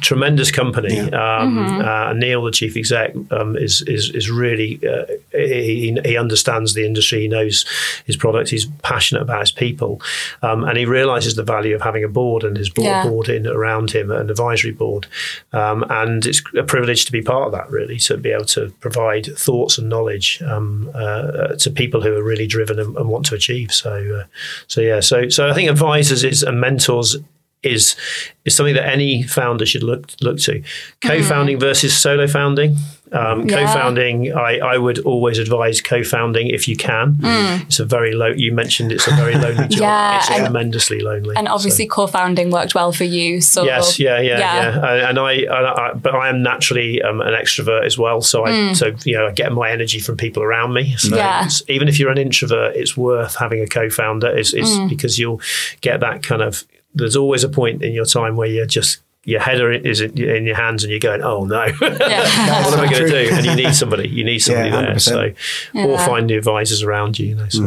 [0.00, 1.00] Tremendous company.
[1.12, 6.74] Um, uh, Neil, the chief exec, um, is is is really uh, he, he understands
[6.74, 7.22] the industry.
[7.22, 7.64] He knows
[8.08, 8.50] his product.
[8.50, 10.00] He's passionate about his people,
[10.42, 13.04] um, and he realizes the value of having a board and his board Yeah.
[13.08, 15.06] board in around him, an advisory board.
[15.52, 18.72] Um, and it's a privilege to be part of that, really, to be able to
[18.80, 23.26] provide thoughts and knowledge um, uh, to people who are really driven and, and want
[23.26, 23.72] to achieve.
[23.72, 24.24] So, uh,
[24.66, 27.16] so yeah, so so I think advisors is and mentors
[27.62, 27.96] is
[28.44, 30.62] is something that any founder should look look to.
[31.00, 32.76] Co-founding versus solo founding.
[33.12, 33.64] Um, Yeah.
[33.66, 37.16] Co-founding, I, I would always advise co-founding if you can.
[37.22, 38.28] It's a very low.
[38.28, 39.80] You mentioned it's a very lonely job.
[39.80, 41.34] Yeah, it's and- tremendously lonely.
[41.36, 43.40] And obviously, co-founding worked well for you.
[43.40, 44.54] So Yes, yeah, yeah, Yeah.
[44.54, 44.92] yeah.
[44.92, 48.20] And, and I, and I, but I am naturally um, an extrovert as well.
[48.20, 50.94] So I, so you know, I get my energy from people around me.
[50.96, 51.16] So Mm.
[51.16, 51.48] Yeah.
[51.68, 54.36] even if you're an introvert, it's worth having a co-founder.
[54.36, 54.88] It's, it's Mm.
[54.88, 55.40] because you'll
[55.80, 56.64] get that kind of.
[56.94, 60.46] There's always a point in your time where you're just your head is in, in
[60.46, 61.70] your hands and you're going, oh no, Yeah.
[62.64, 63.34] what am I going to do?
[63.34, 64.08] And you need somebody.
[64.08, 64.94] You need somebody Yeah, there.
[64.94, 65.36] 100%.
[65.74, 67.26] So, or find the advisors around you.
[67.26, 67.62] you know, so.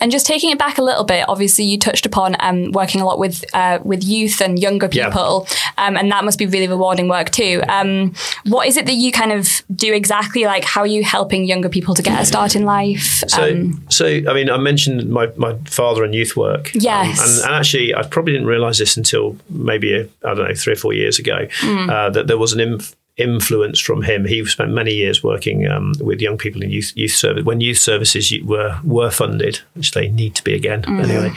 [0.00, 3.04] And just taking it back a little bit, obviously you touched upon um, working a
[3.06, 5.06] lot with uh, with youth and younger Yeah.
[5.08, 5.46] people,
[5.78, 7.62] um, and that must be really rewarding work too.
[7.68, 8.12] Um,
[8.44, 10.44] what is it that you kind of do exactly?
[10.44, 13.22] Like, how are you helping younger people to get a start in life?
[13.28, 16.70] So, Um, so I mean, I mentioned my, my father and youth work.
[16.74, 17.20] Yes.
[17.20, 20.54] Um, and, and actually, I probably didn't realise this until maybe, I I don't know,
[20.64, 21.90] three or four years ago, Mm.
[21.90, 24.24] uh, that there was an inf- influence from him.
[24.24, 27.78] He spent many years working um, with young people in youth youth service when youth
[27.78, 30.82] services were were funded, which they need to be again.
[30.82, 31.04] Mm.
[31.04, 31.32] Anyway,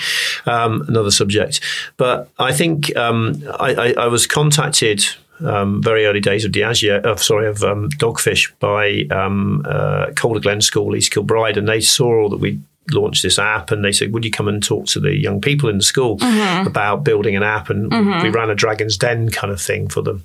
[0.46, 1.62] um, another subject.
[1.98, 5.06] But I think um, I, I, I was contacted
[5.46, 10.40] um, very early days of Diageo, of sorry, of um, Dogfish by um, uh, Calder
[10.40, 12.58] Glen School, East Kilbride, and they saw all that we
[12.92, 15.70] launched this app and they said would you come and talk to the young people
[15.70, 16.68] in the school mm-hmm.
[16.68, 17.70] about building an app?
[17.70, 18.32] And we mm-hmm.
[18.32, 20.24] ran a dragon's den kind of thing for them.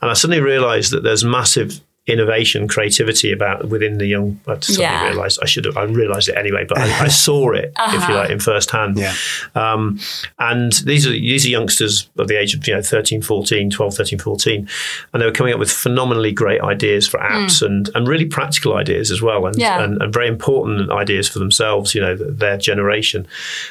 [0.00, 4.82] And i suddenly realized that there's massive innovation creativity about within the young i suddenly
[4.82, 5.08] Yeah.
[5.08, 8.14] realized i should have i realized it anyway but i, I saw it if you
[8.14, 9.14] like in first hand Yeah.
[9.54, 9.98] um,
[10.38, 13.94] and these are these are youngsters of the age of you know 13 14 12
[13.94, 14.68] 13 14
[15.12, 18.74] and they were coming up with phenomenally great ideas for apps and and really practical
[18.76, 19.82] ideas as well and, Yeah.
[19.82, 23.26] and and very important ideas for themselves you know their generation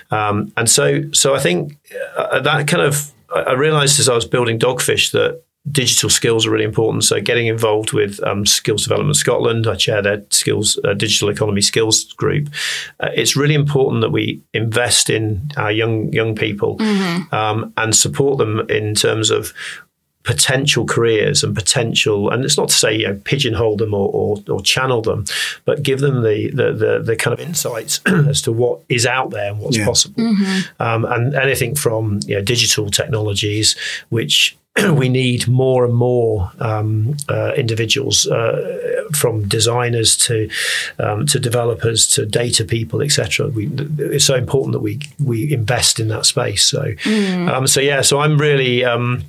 [0.09, 1.77] um, and so so i think
[2.17, 6.45] uh, that kind of I I realized as I was building Dogfish that digital skills
[6.45, 7.03] are really important.
[7.05, 11.61] So getting involved with um, Skills Development Scotland, I chair their skills uh, digital economy
[11.61, 12.49] skills group.
[12.99, 16.77] Uh, it's really important that we invest in our young young people
[17.31, 19.53] um, and support them in terms of
[20.23, 24.37] potential careers and potential and it's not to say you know pigeonhole them or, or,
[24.49, 25.25] or channel them
[25.65, 29.31] but give them the, the the the kind of insights as to what is out
[29.31, 29.83] there and what's Yeah.
[29.85, 30.23] possible
[30.79, 33.75] um, and anything from you know, digital technologies
[34.07, 34.55] which
[34.93, 40.49] we need more and more um, uh, individuals uh, from designers to
[40.99, 46.07] um, to developers to data people etc it's so important that we we invest in
[46.07, 46.65] that space.
[46.65, 46.93] So
[47.53, 49.23] um, so yeah so I'm really um,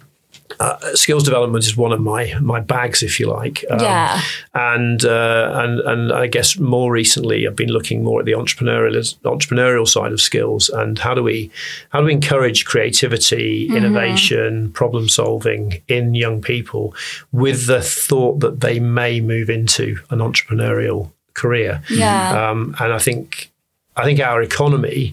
[0.60, 3.64] uh, skills development is one of my my bags, if you like.
[3.70, 4.20] Um, Yeah.
[4.54, 9.14] And uh, and and I guess more recently, I've been looking more at the entrepreneurial
[9.24, 11.50] entrepreneurial side of skills and how do we
[11.90, 16.94] how do we encourage creativity, innovation, problem solving in young people,
[17.32, 21.82] with the thought that they may move into an entrepreneurial career.
[21.90, 22.50] Yeah.
[22.50, 23.50] Um, and I think
[23.96, 25.12] I think our economy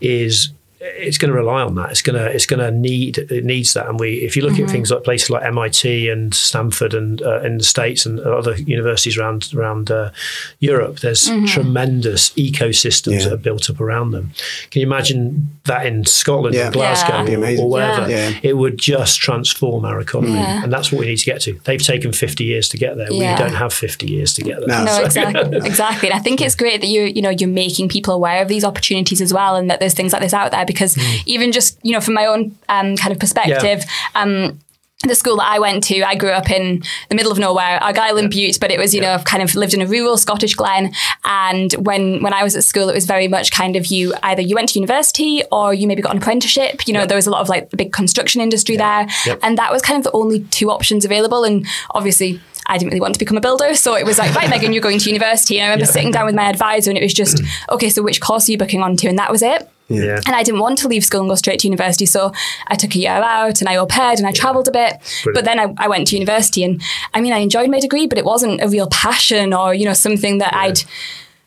[0.00, 0.50] is
[0.84, 1.90] it's going to rely on that.
[1.90, 3.88] It's going to it's going to need it needs that.
[3.88, 7.40] And we if you look at things like places like MIT and Stanford and uh,
[7.42, 10.10] in the states and other universities around around uh,
[10.58, 13.24] Europe, there's tremendous ecosystems Yeah.
[13.24, 14.32] that are built up around them.
[14.70, 16.68] Can you imagine that in Scotland, Yeah.
[16.68, 17.58] or Glasgow, Yeah.
[17.60, 18.10] Or, or wherever?
[18.10, 18.30] Yeah.
[18.30, 18.38] Yeah.
[18.42, 20.62] It would just transform our economy, Yeah.
[20.64, 21.58] and that's what we need to get to.
[21.64, 23.12] They've taken 50 years to get there.
[23.12, 23.32] Yeah.
[23.34, 24.68] We don't have 50 years to get there.
[24.68, 24.84] No.
[24.84, 26.08] No, So- exactly, exactly.
[26.10, 28.64] And I think it's great that you, you know, you're making people aware of these
[28.64, 30.64] opportunities as well, and that there's things like this out there.
[30.72, 34.58] Because even just, you know, from my own um, kind of perspective, um,
[35.04, 38.18] the school that I went to, I grew up in the middle of nowhere, Argyll
[38.18, 40.92] and Bute, but it was, you know, kind of lived in a rural Scottish glen.
[41.24, 44.42] And when when I was at school, it was very much kind of you either
[44.42, 46.86] you went to university or you maybe got an apprenticeship.
[46.86, 49.40] You know, there was a lot of like the big construction industry there, Yep.
[49.42, 51.44] and that was kind of the only two options available.
[51.44, 52.40] And obviously.
[52.64, 54.80] I didn't really want to become a builder, so it was like, right, Megan, you're
[54.80, 55.58] going to university.
[55.58, 58.20] And I remember sitting down with my advisor, and it was just, okay, so which
[58.20, 59.08] course are you booking onto?
[59.08, 59.68] And that was it.
[59.94, 60.20] Yeah.
[60.26, 62.06] And I didn't want to leave school and go straight to university.
[62.06, 62.32] So
[62.68, 64.94] I took a year out and I au paired and I travelled a bit.
[65.34, 66.82] But then I, I went to university and
[67.14, 69.92] I mean, I enjoyed my degree, but it wasn't a real passion or, you know,
[69.92, 70.82] something that I'd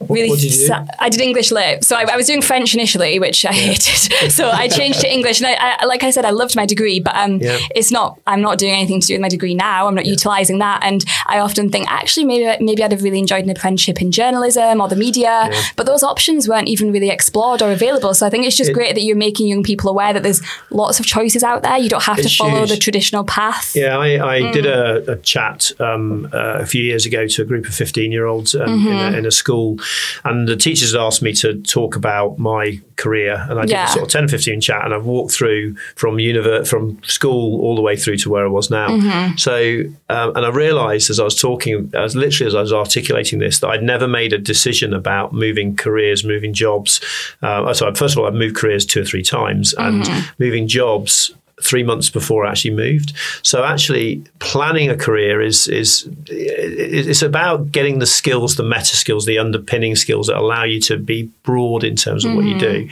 [0.10, 0.30] really.
[0.30, 0.74] what did you do?
[1.00, 1.84] I did English lit.
[1.84, 4.32] So I, I was doing French initially, which I hated.
[4.32, 5.40] so I changed to English.
[5.42, 7.58] And I, I, like I said, I loved my degree, but um, Yeah.
[7.76, 9.88] it's not, I'm not doing anything to do with my degree now.
[9.88, 10.82] I'm not utilising that.
[10.84, 14.82] And I often think, actually, maybe, maybe I'd have really enjoyed an apprenticeship in journalism
[14.82, 15.52] or the media.
[15.76, 18.14] But those options weren't even really explored or available.
[18.14, 21.00] So I think it's just great that you're making young people aware that there's lots
[21.00, 21.78] of choices out there.
[21.78, 22.70] You don't have to follow huge.
[22.70, 23.76] the traditional path.
[23.76, 24.54] Yeah, I, I Mm.
[24.54, 28.12] did a, a chat um, uh, a few years ago to a group of 15
[28.12, 29.16] year olds um, Mm-hmm.
[29.16, 29.78] a, in a school,
[30.24, 33.46] and the teachers had asked me to talk about my career.
[33.50, 33.86] And I did Yeah.
[33.86, 37.76] a sort of 10 15 chat, and I've walked through from univer- from school all
[37.76, 38.88] the way through to where I was now.
[38.90, 39.36] Mm-hmm.
[39.38, 43.40] So, um, and I realized as I was talking, as literally as I was articulating
[43.40, 47.02] this, that I'd never made a decision about moving careers, moving jobs.
[47.42, 50.44] Uh, so, first of all, I've moved careers two or three times, and Mm-hmm.
[50.44, 51.32] moving jobs
[51.66, 53.14] three months before I actually moved.
[53.44, 59.26] So actually, planning a career is is it's about getting the skills, the meta skills,
[59.26, 62.38] the underpinning skills that allow you to be broad in terms of mm-hmm.
[62.38, 62.90] what you do.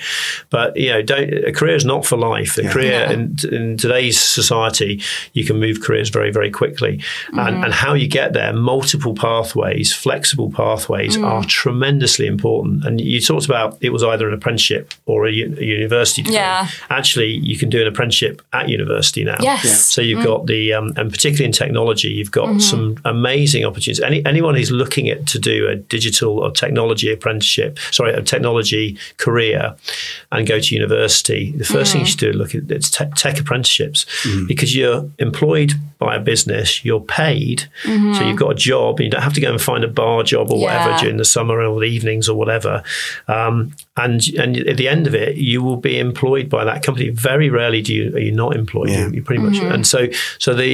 [0.49, 2.57] But you know, don't a career is not for life.
[2.57, 2.71] A yeah.
[2.71, 3.11] career yeah.
[3.11, 5.01] in, in, today's society,
[5.33, 7.39] you can move careers very very quickly, mm-hmm.
[7.39, 11.25] and, and how you get there, multiple pathways, flexible pathways mm.
[11.25, 12.85] are tremendously important.
[12.85, 16.35] And you talked about it was either an apprenticeship or a, a university degree.
[16.35, 16.67] Yeah.
[16.89, 19.37] Actually, you can do an apprenticeship at university now.
[19.39, 19.65] Yes.
[19.65, 19.73] Yeah.
[19.73, 20.25] So you've mm.
[20.25, 22.59] got the, um, and particularly in technology, you've got mm-hmm.
[22.59, 24.01] some amazing opportunities.
[24.01, 28.97] Any, anyone who's looking at to do a digital or technology apprenticeship, sorry, a technology
[29.17, 29.75] career
[30.31, 31.93] and go to university, the first mm.
[31.93, 34.47] thing you should do is look at it's te- tech apprenticeships mm.
[34.47, 38.13] because you're employed by a business, you're paid, mm-hmm.
[38.13, 40.21] so you've got a job, and you don't have to go and find a bar
[40.23, 40.85] job or yeah.
[40.85, 42.83] whatever during the summer or the evenings or whatever.
[43.27, 47.09] Um, and and at the end of it, you will be employed by that company.
[47.09, 48.89] Very rarely do you are you not employed.
[48.89, 49.09] Yeah.
[49.09, 49.55] You, pretty much.
[49.55, 49.71] Mm-hmm.
[49.71, 50.07] And so
[50.39, 50.67] so the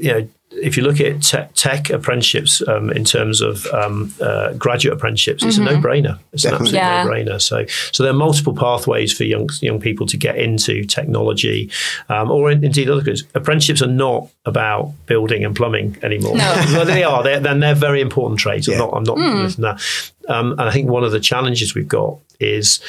[0.00, 4.52] you know if you look at te- tech apprenticeships um, in terms of um, uh,
[4.54, 5.68] graduate apprenticeships, it's mm-hmm.
[5.68, 6.18] a no-brainer.
[6.32, 6.70] It's Definitely.
[6.70, 7.24] an absolute yeah.
[7.24, 7.40] no-brainer.
[7.40, 11.70] So, so there are multiple pathways for young young people to get into technology,
[12.08, 13.24] um, or in, indeed other goods.
[13.34, 16.36] Apprenticeships are not about building and plumbing anymore.
[16.36, 16.44] No.
[16.72, 17.22] well, they are.
[17.22, 18.66] They're, then they're very important trades.
[18.66, 18.74] Yeah.
[18.74, 18.94] I'm not.
[18.94, 19.56] I'm not mm.
[19.56, 20.32] that.
[20.32, 22.80] Um, and I think one of the challenges we've got is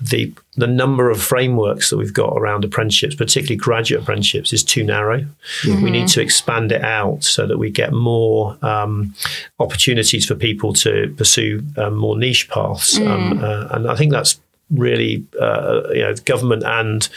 [0.00, 4.82] the the number of frameworks that we've got around apprenticeships, particularly graduate apprenticeships, is too
[4.82, 5.20] narrow.
[5.62, 5.82] Mm-hmm.
[5.82, 9.14] We need to expand it out so that we get more um,
[9.58, 12.98] opportunities for people to pursue um, more niche paths.
[12.98, 13.08] Mm.
[13.08, 14.40] Um, uh, and I think that's
[14.70, 17.08] really uh, you know government and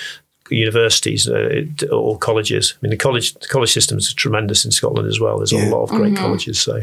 [0.49, 2.73] universities uh, or colleges.
[2.75, 5.38] I mean, the college the college system is tremendous in Scotland as well.
[5.38, 5.69] There's yeah.
[5.69, 6.23] a lot of great mm-hmm.
[6.23, 6.59] colleges.
[6.59, 6.81] So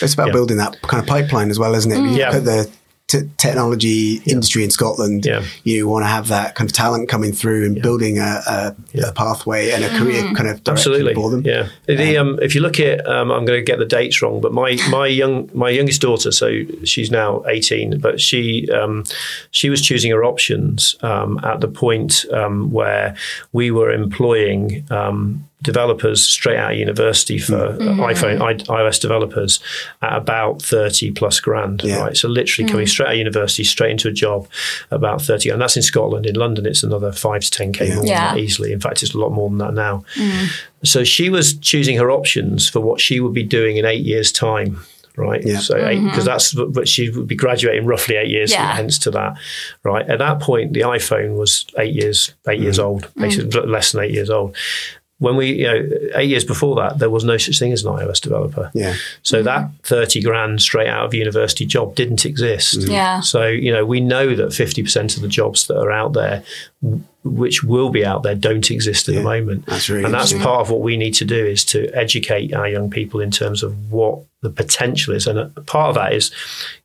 [0.00, 0.32] it's about yeah.
[0.32, 1.96] building that kind of pipeline as well, isn't it?
[1.96, 2.16] Mm.
[2.16, 2.64] Yeah.
[3.12, 4.32] Put the t- technology yeah.
[4.32, 5.44] industry in Scotland, yeah.
[5.64, 7.82] you want to have that kind of talent coming through and yeah.
[7.82, 8.76] building a, a,
[9.08, 11.42] a, pathway and a career kind of absolutely for them.
[11.44, 11.68] Yeah.
[11.86, 14.52] The, um, if you look at, um, I'm going to get the dates wrong, but
[14.52, 19.04] my my young my youngest daughter, so she's now 18, but she um,
[19.50, 23.16] she was choosing her options um, at the point um, where
[23.52, 28.00] we were employing um, developers straight out of university for mm-hmm.
[28.00, 29.60] iPhone, I, iOS developers
[30.02, 32.00] at about 30 plus grand, yeah.
[32.00, 32.16] right?
[32.16, 32.90] So literally coming mm.
[32.90, 34.48] straight out of university, straight into a job
[34.90, 35.50] about 30.
[35.50, 36.26] And that's in Scotland.
[36.26, 37.94] In London, it's another 5 to 10K yeah.
[37.94, 38.36] more yeah.
[38.36, 38.72] easily.
[38.72, 40.04] In fact, it's a lot more than that now.
[40.16, 40.48] Mm.
[40.84, 44.32] So she was choosing her options for what she would be doing in eight years'
[44.32, 44.84] time
[45.16, 45.44] right?
[45.44, 45.58] Yeah.
[45.58, 46.24] So because mm-hmm.
[46.24, 48.74] that's what she would be graduating roughly eight years yeah.
[48.74, 49.36] hence to that,
[49.82, 50.08] right?
[50.08, 52.64] At that point, the iPhone was eight years eight mm.
[52.64, 53.68] years old, basically mm.
[53.68, 54.56] less than eight years old,
[55.22, 57.92] when we, you know, eight years before that, there was no such thing as an
[57.92, 58.72] iOS developer.
[58.74, 58.96] Yeah.
[59.22, 59.44] So mm-hmm.
[59.44, 62.80] that 30 grand straight out of university job didn't exist.
[62.80, 62.90] Mm-hmm.
[62.90, 63.20] Yeah.
[63.20, 66.42] So, you know, we know that 50% of the jobs that are out there,
[67.24, 69.20] which will be out there, don't exist at yeah.
[69.20, 69.66] the moment.
[69.66, 72.68] That's really and that's part of what we need to do is to educate our
[72.68, 75.28] young people in terms of what the potential is.
[75.28, 76.32] And part of that is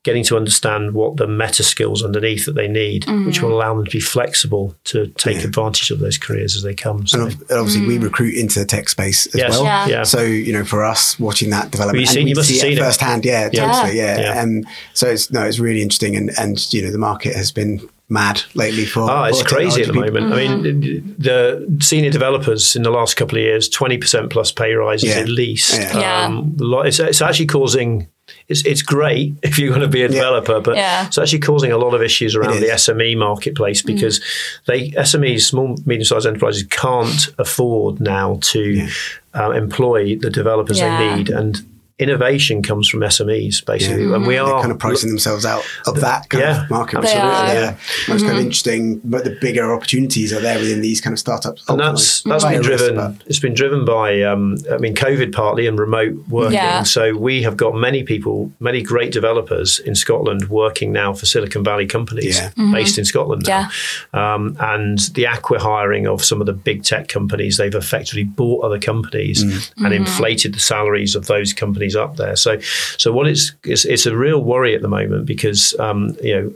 [0.04, 3.26] getting to understand what the meta skills underneath that they need, mm-hmm.
[3.26, 5.46] which will allow them to be flexible to take yeah.
[5.46, 7.08] advantage of those careers as they come.
[7.08, 7.26] So.
[7.26, 7.88] And obviously, mm.
[7.88, 9.50] we recruit into the tech space as yes.
[9.50, 9.64] well.
[9.64, 9.88] Yeah.
[9.88, 10.04] yeah.
[10.04, 12.62] So, you know, for us watching that development, well, you, see, you must see have
[12.62, 13.26] seen it firsthand.
[13.26, 13.98] Yeah, totally.
[13.98, 14.20] Yeah.
[14.20, 14.44] yeah.
[14.44, 16.16] And so it's, no, it's really interesting.
[16.16, 19.10] And, and, you know, the market has been mad lately for.
[19.10, 20.28] Oh, it's crazy at the moment.
[20.28, 20.34] Mm-hmm.
[20.34, 21.22] I mean, mm-hmm.
[21.22, 25.22] the senior developers in the last couple of years, twenty percent plus pay rises yeah.
[25.22, 25.78] at least.
[25.78, 26.26] Yeah.
[26.26, 28.08] Um, it's, it's, actually causing.
[28.50, 30.60] It's, it's great if you're going to be a developer, yeah.
[30.60, 31.08] but yeah.
[31.08, 33.88] it's actually causing a lot of issues around the SME marketplace mm.
[33.88, 34.66] because mm.
[34.66, 38.88] they SMEs, small medium sized enterprises, can't afford now to
[39.34, 41.62] uh, employ the developers they need, and
[42.00, 44.16] innovation comes from SMEs, basically, yeah.
[44.16, 46.98] and we are They're kind of pricing themselves out of that kind yeah, of market.
[47.00, 47.54] Absolutely, yeah.
[47.54, 47.72] yeah.
[47.72, 48.18] It's mm-hmm.
[48.20, 51.64] kind of interesting, but the bigger opportunities are there within these kind of startups.
[51.68, 53.20] And that's that's been driven.
[53.26, 56.54] It's been driven by, um, I mean, COVID partly and remote working.
[56.54, 56.84] Yeah.
[56.84, 61.64] So we have got many people, many great developers in Scotland working now for Silicon
[61.64, 62.74] Valley companies mm-hmm.
[62.74, 63.44] based in Scotland.
[63.48, 63.70] Now.
[64.14, 64.36] Yeah.
[64.36, 68.80] Um, and the acqui-hiring of some of the big tech companies, they've effectively bought other
[68.80, 69.86] companies mm-hmm.
[69.86, 72.36] and inflated the salaries of those companies up there.
[72.36, 72.60] So,
[72.98, 76.52] so what it's, it's, it's a real worry at the moment because um, you know,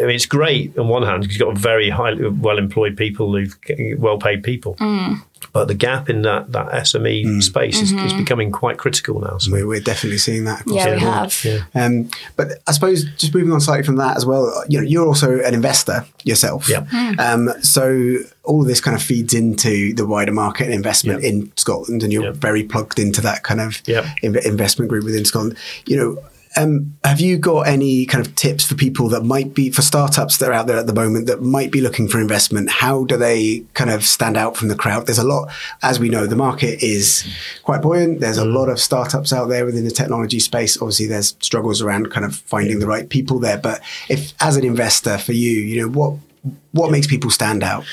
[0.00, 3.32] I mean, it's great on one hand because you've got very highly well employed people
[3.32, 3.56] who've
[3.98, 4.76] well paid people.
[4.76, 5.22] Mm.
[5.52, 7.42] But the gap in that, that SME mm.
[7.42, 7.98] space mm-hmm.
[7.98, 9.38] is, is, becoming quite critical now.
[9.38, 9.52] So.
[9.52, 10.62] We're, we're definitely seeing that.
[10.66, 11.44] Yeah, we have.
[11.44, 11.64] Yeah.
[11.74, 15.06] Um, but I suppose just moving on slightly from that as well, you know, you're
[15.06, 16.68] also an investor yourself.
[16.68, 16.84] Yeah.
[16.84, 17.18] Mm.
[17.18, 21.52] Um, so all of this kind of feeds into the wider market and investment in
[21.56, 24.04] Scotland, and you're very plugged into that kind of yep.
[24.22, 25.56] investment group within Scotland.
[25.86, 26.24] You know,
[26.56, 30.38] um, have you got any kind of tips for people that might be for startups
[30.38, 32.70] that are out there at the moment that might be looking for investment?
[32.70, 35.06] How do they kind of stand out from the crowd?
[35.06, 35.50] There's a lot,
[35.82, 37.24] as we know, the market is
[37.62, 38.20] quite buoyant.
[38.20, 40.76] There's a lot of startups out there within the technology space.
[40.76, 43.58] Obviously, there's struggles around kind of finding the right people there.
[43.58, 46.18] But if, as an investor, for you, you know, what
[46.72, 47.84] what makes people stand out?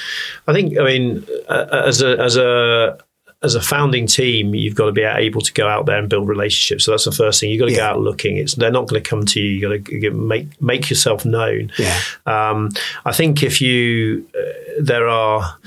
[0.48, 2.98] I think, I mean, uh, as a as a
[3.42, 6.28] as a founding team, you've got to be able to go out there and build
[6.28, 6.84] relationships.
[6.84, 7.50] So that's the first thing.
[7.50, 7.78] You've got to yeah.
[7.78, 8.38] go out looking.
[8.38, 9.52] It's they're not going to come to you.
[9.52, 11.72] You've got to make make yourself known.
[11.78, 12.00] Yeah.
[12.26, 12.70] Um,
[13.06, 15.58] I think if you uh, there are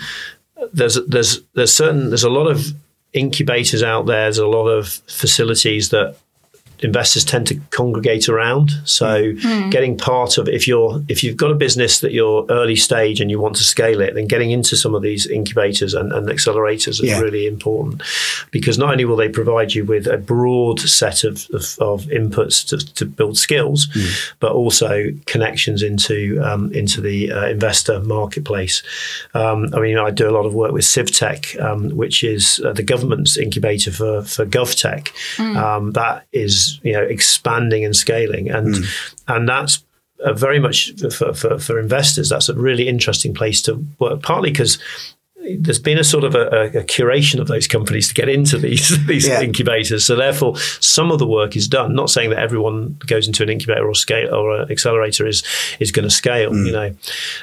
[0.73, 2.66] there's there's there's certain there's a lot of
[3.14, 4.25] incubators out there.
[4.25, 6.16] There's a lot of facilities that
[6.83, 8.70] investors tend to congregate around.
[8.85, 9.70] So mm.
[9.70, 13.30] getting part of if you're if you've got a business that you're early stage and
[13.30, 17.01] you want to scale it, then getting into some of these incubators and, and accelerators
[17.01, 17.20] is yeah.
[17.20, 18.03] really important
[18.51, 22.66] because not only will they provide you with a broad set of, of, of inputs
[22.68, 24.33] to, to, build skills, mm.
[24.41, 28.83] but also connections into um, into the uh, investor marketplace.
[29.35, 32.72] Um, I mean, I do a lot of work with CivTech, um, which is uh,
[32.72, 35.11] the government's incubator for for GovTech.
[35.37, 35.93] Mm.
[35.95, 39.14] that is you know expanding and scaling, and mm.
[39.29, 39.85] and that's
[40.35, 42.29] very much for, for, for investors.
[42.29, 44.23] That's a really interesting place to work.
[44.23, 44.79] Partly because
[45.59, 49.05] there's been a sort of a, a, curation of those companies to get into these
[49.07, 49.41] these yeah.
[49.41, 50.05] incubators.
[50.05, 51.95] So therefore, some of the work is done.
[51.95, 55.43] Not saying that everyone goes into an incubator or scale or an accelerator is
[55.81, 56.51] is going to scale.
[56.51, 56.66] Mm.
[56.66, 56.95] You know,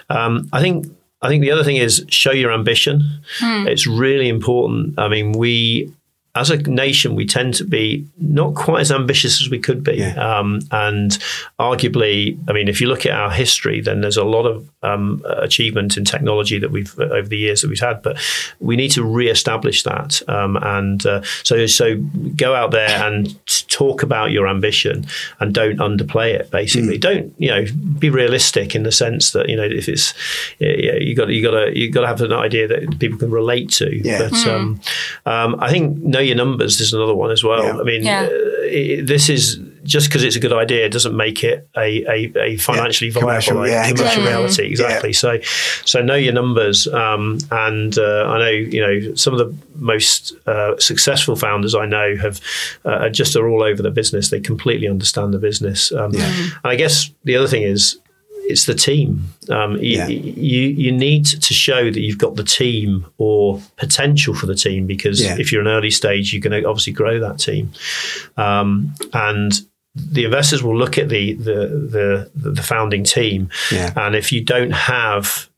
[0.10, 0.88] um, I think.
[1.22, 3.04] I think the other thing is show your ambition.
[3.40, 3.68] Mm.
[3.68, 4.98] It's really important.
[4.98, 5.94] I mean, we
[6.36, 9.98] as a nation, we tend to be not quite as ambitious as we could be.
[9.98, 10.14] Yeah.
[10.14, 11.18] Um, and
[11.60, 15.24] arguably, I mean, if you look at our history, then there's a lot of um,
[15.26, 18.18] achievement in technology that we've over the years that we've had, but
[18.60, 20.22] we need to re-establish that.
[20.30, 21.98] Um, and uh, so, so
[22.36, 23.36] go out there and
[23.68, 25.06] talk about your ambition
[25.40, 26.52] and don't underplay it.
[26.52, 27.02] Basically, mm.
[27.02, 27.66] don't you know
[27.98, 30.14] be realistic in the sense that you know if it's
[30.60, 33.32] yeah, you got you got to you got to have an idea that people can
[33.32, 33.96] relate to.
[33.96, 34.20] Yeah.
[34.20, 34.48] But mm.
[34.48, 34.82] um,
[35.26, 37.64] um I think know your numbers is another one as well.
[37.64, 37.80] Yeah.
[37.80, 38.24] I mean, yeah.
[38.24, 42.32] uh, it, this is just because it's a good idea doesn't make it a, a,
[42.38, 43.14] a financially yeah.
[43.14, 44.66] viable commercial, like, commercial reality.
[44.68, 45.14] Exactly.
[45.14, 45.40] So,
[45.86, 46.88] so know your numbers.
[46.88, 51.86] Um, and uh, I know you know some of the most uh, successful founders I
[51.86, 52.42] know have
[52.86, 54.30] uh, just are all over the business.
[54.30, 55.92] They completely understand the business.
[55.92, 57.98] Um, and I guess the other thing is
[58.50, 59.26] it's the team.
[59.50, 60.08] Um, yeah.
[60.08, 64.56] you, you, you need to show that you've got the team or potential for the
[64.56, 65.38] team because yeah.
[65.38, 67.72] if you're an early stage, you're going to obviously grow that team.
[68.38, 69.62] Um, and
[69.96, 73.92] the investors will look at the the the, the founding team, yeah.
[73.96, 75.49] and if you don't have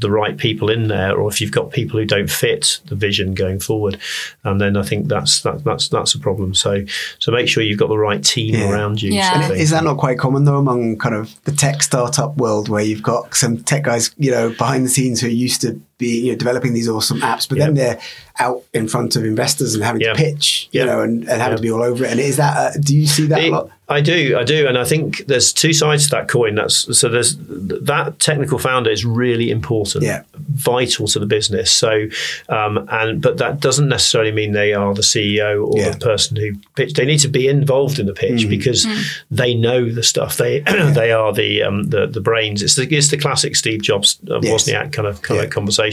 [0.00, 3.34] the right people in there, or if you've got people who don't fit the vision
[3.34, 3.98] going forward,
[4.44, 6.54] and then I think that's that, that's that's a problem.
[6.54, 6.84] So
[7.18, 8.70] so make sure you've got the right team yeah.
[8.70, 9.12] around you.
[9.12, 9.52] Yeah.
[9.52, 13.02] is that not quite common though among kind of the tech startup world where you've
[13.02, 16.32] got some tech guys, you know, behind the scenes who are used to be you
[16.32, 18.00] know, developing these awesome apps, but then they're
[18.40, 21.62] out in front of investors and having to pitch, you know, and, and having to
[21.62, 22.10] be all over it.
[22.10, 23.70] And is that uh, do you see that it, a lot?
[23.90, 26.54] I do, I do, and I think there's two sides to that coin.
[26.54, 30.22] That's so there's that technical founder is really important, yeah.
[30.36, 31.72] vital to the business.
[31.72, 32.06] So,
[32.48, 35.90] um, and but that doesn't necessarily mean they are the CEO or yeah.
[35.90, 36.94] the person who pitch.
[36.94, 38.48] They need to be involved in the pitch mm.
[38.48, 39.04] because mm.
[39.28, 40.36] they know the stuff.
[40.36, 40.92] They yeah.
[40.92, 42.62] they are the um, the the brains.
[42.62, 44.68] It's the it's the classic Steve Jobs uh, yes.
[44.68, 45.89] Wozniak kind of kind of conversation.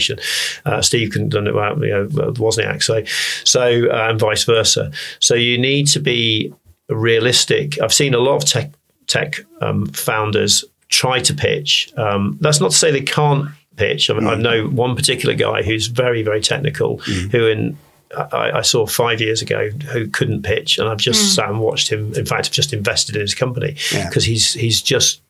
[0.64, 3.04] Uh, Steve can done it about you know Wozniak, so
[3.44, 4.90] so uh, and vice versa.
[5.20, 6.52] So you need to be
[6.88, 7.80] realistic.
[7.82, 8.72] I've seen a lot of tech
[9.06, 11.92] tech um, founders try to pitch.
[11.96, 14.10] Um, that's not to say they can't pitch.
[14.10, 14.30] I, mean, mm.
[14.30, 17.30] I, know one particular guy who's very very technical, mm.
[17.30, 17.78] who in
[18.16, 21.34] I, I, saw five years ago who couldn't pitch, and I've just mm.
[21.36, 22.14] sat and watched him.
[22.14, 24.32] In fact, I've just invested in his company because yeah.
[24.32, 25.20] he's he's just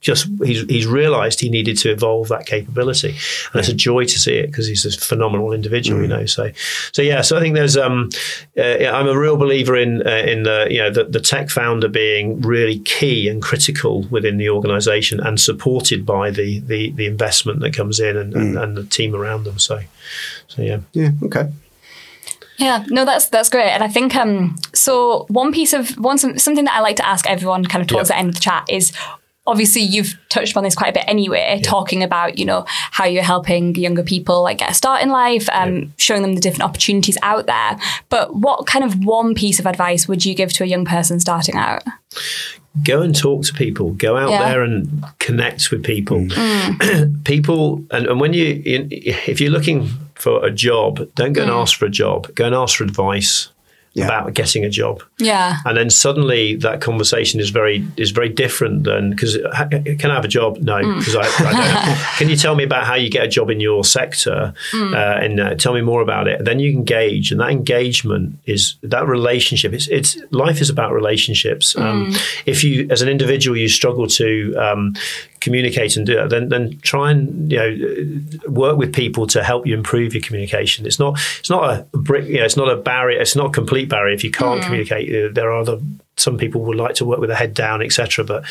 [0.00, 4.18] just he's, he's realized he needed to evolve that capability and it's a joy to
[4.18, 6.02] see it because he's a phenomenal individual mm.
[6.02, 6.50] you know so
[6.92, 8.08] so yeah so i think there's um
[8.56, 11.88] uh, i'm a real believer in uh, in the you know the, the tech founder
[11.88, 17.60] being really key and critical within the organization and supported by the the, the investment
[17.60, 18.40] that comes in and, mm.
[18.40, 19.80] and, and the team around them so
[20.48, 21.48] so yeah yeah okay
[22.60, 24.54] yeah, no, that's that's great, and I think um.
[24.74, 28.10] So one piece of one something that I like to ask everyone, kind of towards
[28.10, 28.92] the end of the chat, is
[29.46, 31.62] obviously you've touched on this quite a bit anyway, yeah.
[31.62, 35.48] talking about, you know, how you're helping younger people like get a start in life,
[35.52, 35.84] um, yeah.
[35.96, 37.78] showing them the different opportunities out there.
[38.08, 41.20] But what kind of one piece of advice would you give to a young person
[41.20, 41.82] starting out?
[42.84, 43.92] Go and talk to people.
[43.94, 44.48] Go out yeah.
[44.48, 46.20] there and connect with people.
[46.20, 47.24] Mm.
[47.24, 51.44] people, and, and when you, if you're looking for a job, don't go mm.
[51.44, 52.32] and ask for a job.
[52.34, 53.48] Go and ask for advice
[54.00, 54.06] Yeah.
[54.06, 55.02] about getting a job.
[55.18, 55.56] Yeah.
[55.64, 59.36] And then suddenly that conversation is very is very different than because
[59.98, 60.58] can I have a job?
[60.58, 61.98] No, because I, I don't.
[62.18, 65.40] can you tell me about how you get a job in your sector uh, and
[65.40, 66.44] uh, tell me more about it?
[66.44, 69.72] Then you engage, and that engagement is that relationship.
[69.72, 71.76] It's it's life is about relationships.
[71.76, 72.12] Um,
[72.46, 74.94] If you as an individual you struggle to um,
[75.40, 79.66] communicate and do that, then then try and you know work with people to help
[79.66, 80.86] you improve your communication.
[80.86, 82.26] It's not it's not a brick.
[82.28, 83.20] You know, it's not a barrier.
[83.20, 85.08] It's not complete barrier if you can't communicate.
[85.14, 85.78] Uh, There are other
[86.16, 88.24] some people would like to work with a head down, etc.
[88.24, 88.44] But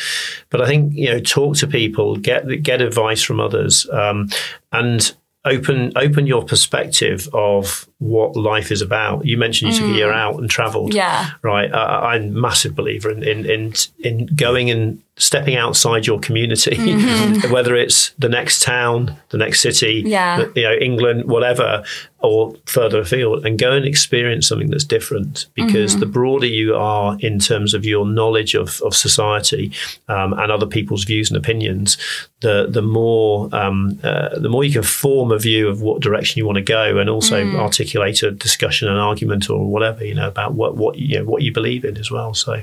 [0.50, 4.28] but I think you know talk to people, get get advice from others, um,
[4.72, 5.12] and
[5.44, 9.24] open open your perspective of what life is about.
[9.24, 10.94] You mentioned you took a year out and travelled.
[10.94, 11.30] Yeah.
[11.42, 11.72] right.
[11.72, 16.76] I, I'm a massive believer in in in, in going and stepping outside your community,
[17.50, 20.46] whether it's the next town, the next city, Yeah.
[20.56, 21.84] you know, England, whatever,
[22.22, 25.46] or further afield, and go and experience something that's different.
[25.54, 29.72] Because the broader you are in terms of your knowledge of, of society
[30.08, 31.96] um, and other people's views and opinions,
[32.40, 36.38] the the more um, uh, the more you can form a view of what direction
[36.38, 40.28] you want to go, and also articulate a discussion, an argument, or whatever you know
[40.28, 42.32] about what what you know what you believe in as well.
[42.34, 42.62] So,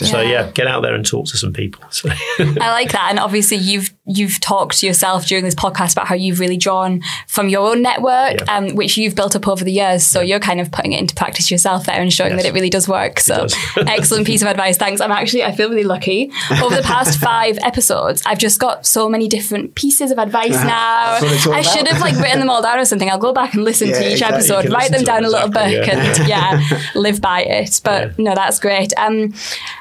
[0.00, 0.30] so Yeah.
[0.30, 1.84] yeah, get out there and talk to some people.
[1.90, 2.08] So.
[2.38, 6.14] I like that, and obviously you've you've talked to yourself during this podcast about how
[6.14, 8.56] you've really drawn from your own network, Yeah.
[8.56, 10.02] um, which you've built up over the years.
[10.04, 12.42] So you're kind of putting it into practice yourself there and showing Yes.
[12.42, 13.20] that it really does work.
[13.20, 13.56] So does.
[13.76, 14.78] excellent piece of advice.
[14.78, 15.00] Thanks.
[15.02, 16.30] I'm actually I feel really lucky.
[16.62, 21.18] Over the past five episodes, I've just got so many different pieces of advice now.
[21.52, 23.10] I should have like written them all down or something.
[23.10, 24.36] I'll go back and listen Yeah, to each exactly.
[24.38, 25.96] Episode, write them down them, a little book, yeah.
[26.18, 27.80] and yeah, live by it.
[27.84, 28.24] But Yeah.
[28.30, 28.92] no, that's great.
[28.96, 29.34] Um,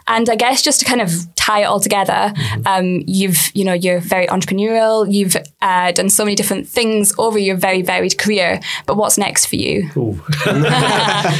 [0.07, 2.67] and I guess just to kind of tie it all together, Mm-hmm.
[2.67, 5.11] um, you've you know you're very entrepreneurial.
[5.11, 8.59] You've uh, done so many different things over your very varied career.
[8.85, 9.89] But what's next for you?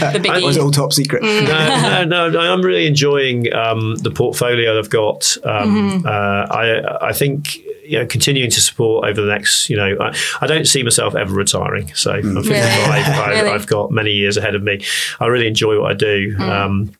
[0.07, 0.43] The biggie.
[0.43, 1.21] Was it all top secret?
[1.23, 5.37] no, no, no, I'm really enjoying um, the portfolio I've got.
[5.43, 9.95] Um, uh, I, I think you know, continuing to support over the next, you know,
[10.01, 11.93] I, I don't see myself ever retiring.
[11.95, 12.53] So I'm 55.
[12.59, 13.49] I, Really?
[13.49, 14.83] I've got many years ahead of me.
[15.19, 16.35] I really enjoy what I do.
[16.39, 16.91] Um,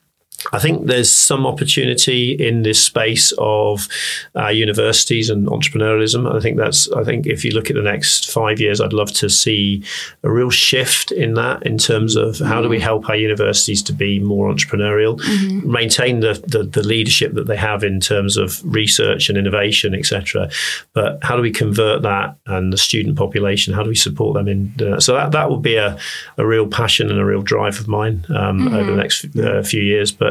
[0.52, 3.88] I think there's some opportunity in this space of
[4.36, 6.32] uh, universities and entrepreneurialism.
[6.32, 6.90] I think that's.
[6.92, 9.82] I think if you look at the next five years, I'd love to see
[10.22, 13.92] a real shift in that in terms of how do we help our universities to
[13.92, 15.18] be more entrepreneurial,
[15.64, 20.48] maintain the, the the leadership that they have in terms of research and innovation, etc.
[20.92, 23.74] But how do we convert that and the student population?
[23.74, 24.72] How do we support them in?
[24.80, 25.98] Uh, so that that will be a,
[26.36, 29.82] a real passion and a real drive of mine um, over the next uh, few
[29.82, 30.12] years.
[30.12, 30.27] But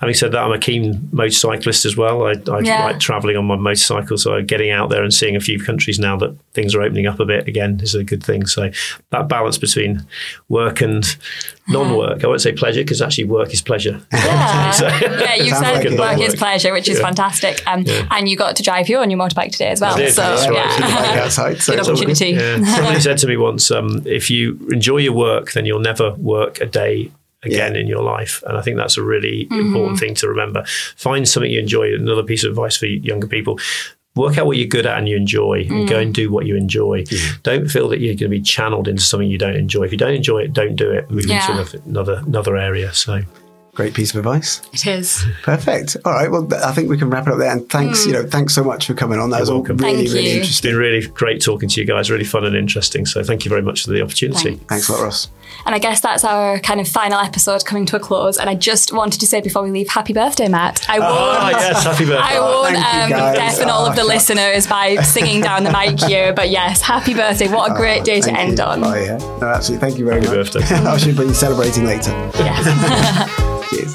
[0.00, 2.26] having said that, I'm a keen motorcyclist as well.
[2.26, 2.84] I, I Yeah.
[2.86, 6.16] like travelling on my motorcycle, so getting out there and seeing a few countries now
[6.18, 8.46] that things are opening up a bit again is a good thing.
[8.46, 8.70] So
[9.10, 10.06] that balance between
[10.48, 11.04] work and
[11.68, 14.00] non-work, I won't say pleasure because actually work is pleasure.
[14.12, 17.04] Yeah, So- yeah you said like work is pleasure, which is Yeah.
[17.06, 17.62] fantastic.
[17.66, 19.96] Um, And you got to drive you on your motorbike today as well.
[19.96, 20.54] Did, so that's right.
[20.56, 20.78] yeah,
[21.12, 22.04] Bike outside, so good it's all good.
[22.06, 22.36] opportunity.
[22.36, 22.74] Yeah.
[22.76, 26.60] Somebody said to me once, um, if you enjoy your work, then you'll never work
[26.60, 27.10] a day
[27.46, 27.80] again Yeah.
[27.80, 28.42] in your life.
[28.46, 29.66] And I think that's a really Mm-hmm.
[29.66, 30.64] important thing to remember.
[30.96, 31.94] Find something you enjoy.
[31.94, 33.58] Another piece of advice for younger people.
[34.16, 35.88] Work out what you're good at and you enjoy, and Mm.
[35.90, 37.04] go and do what you enjoy.
[37.42, 39.82] Don't feel that you're going to be channeled into something you don't enjoy.
[39.84, 41.10] If you don't enjoy it, don't do it.
[41.10, 41.60] Move Yeah.
[41.60, 42.92] into another another area.
[42.94, 43.20] So
[43.76, 44.62] Great piece of advice.
[44.72, 45.22] It is.
[45.42, 45.98] Perfect.
[46.06, 46.30] All right.
[46.30, 47.52] Well, I think we can wrap it up there.
[47.52, 49.28] And thanks, you know, thanks so much for coming on.
[49.28, 49.76] That was all welcome.
[49.76, 50.28] really, Thank really you.
[50.28, 50.70] it's interesting.
[50.70, 52.10] been really great talking to you guys.
[52.10, 53.04] Really fun and interesting.
[53.04, 54.54] So thank you very much for the opportunity.
[54.56, 54.64] Thanks.
[54.66, 55.28] Thanks a lot, Ross.
[55.66, 58.38] And I guess that's our kind of final episode coming to a close.
[58.38, 60.88] And I just wanted to say before we leave, happy birthday, Matt.
[60.88, 61.10] I won't.
[61.12, 62.16] Ah, yes, happy birthday.
[62.36, 63.36] I won't um, guys.
[63.36, 67.12] deafen all of the Oh, listeners by singing down the mic here, but yes, happy
[67.12, 67.48] birthday!
[67.48, 68.82] What a great day to Thank end on.
[68.84, 69.18] Oh, yeah.
[69.40, 69.86] No, absolutely.
[69.86, 70.28] Thank you very much.
[70.28, 70.52] Happy much.
[70.52, 70.74] birthday.
[70.76, 72.10] I should be celebrating later.
[72.38, 73.42] Yes.
[73.70, 73.94] Cheers.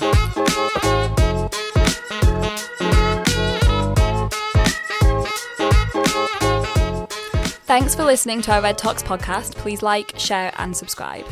[7.65, 9.55] Thanks for listening to our Red Talks podcast.
[9.55, 11.26] Please like, share, and subscribe.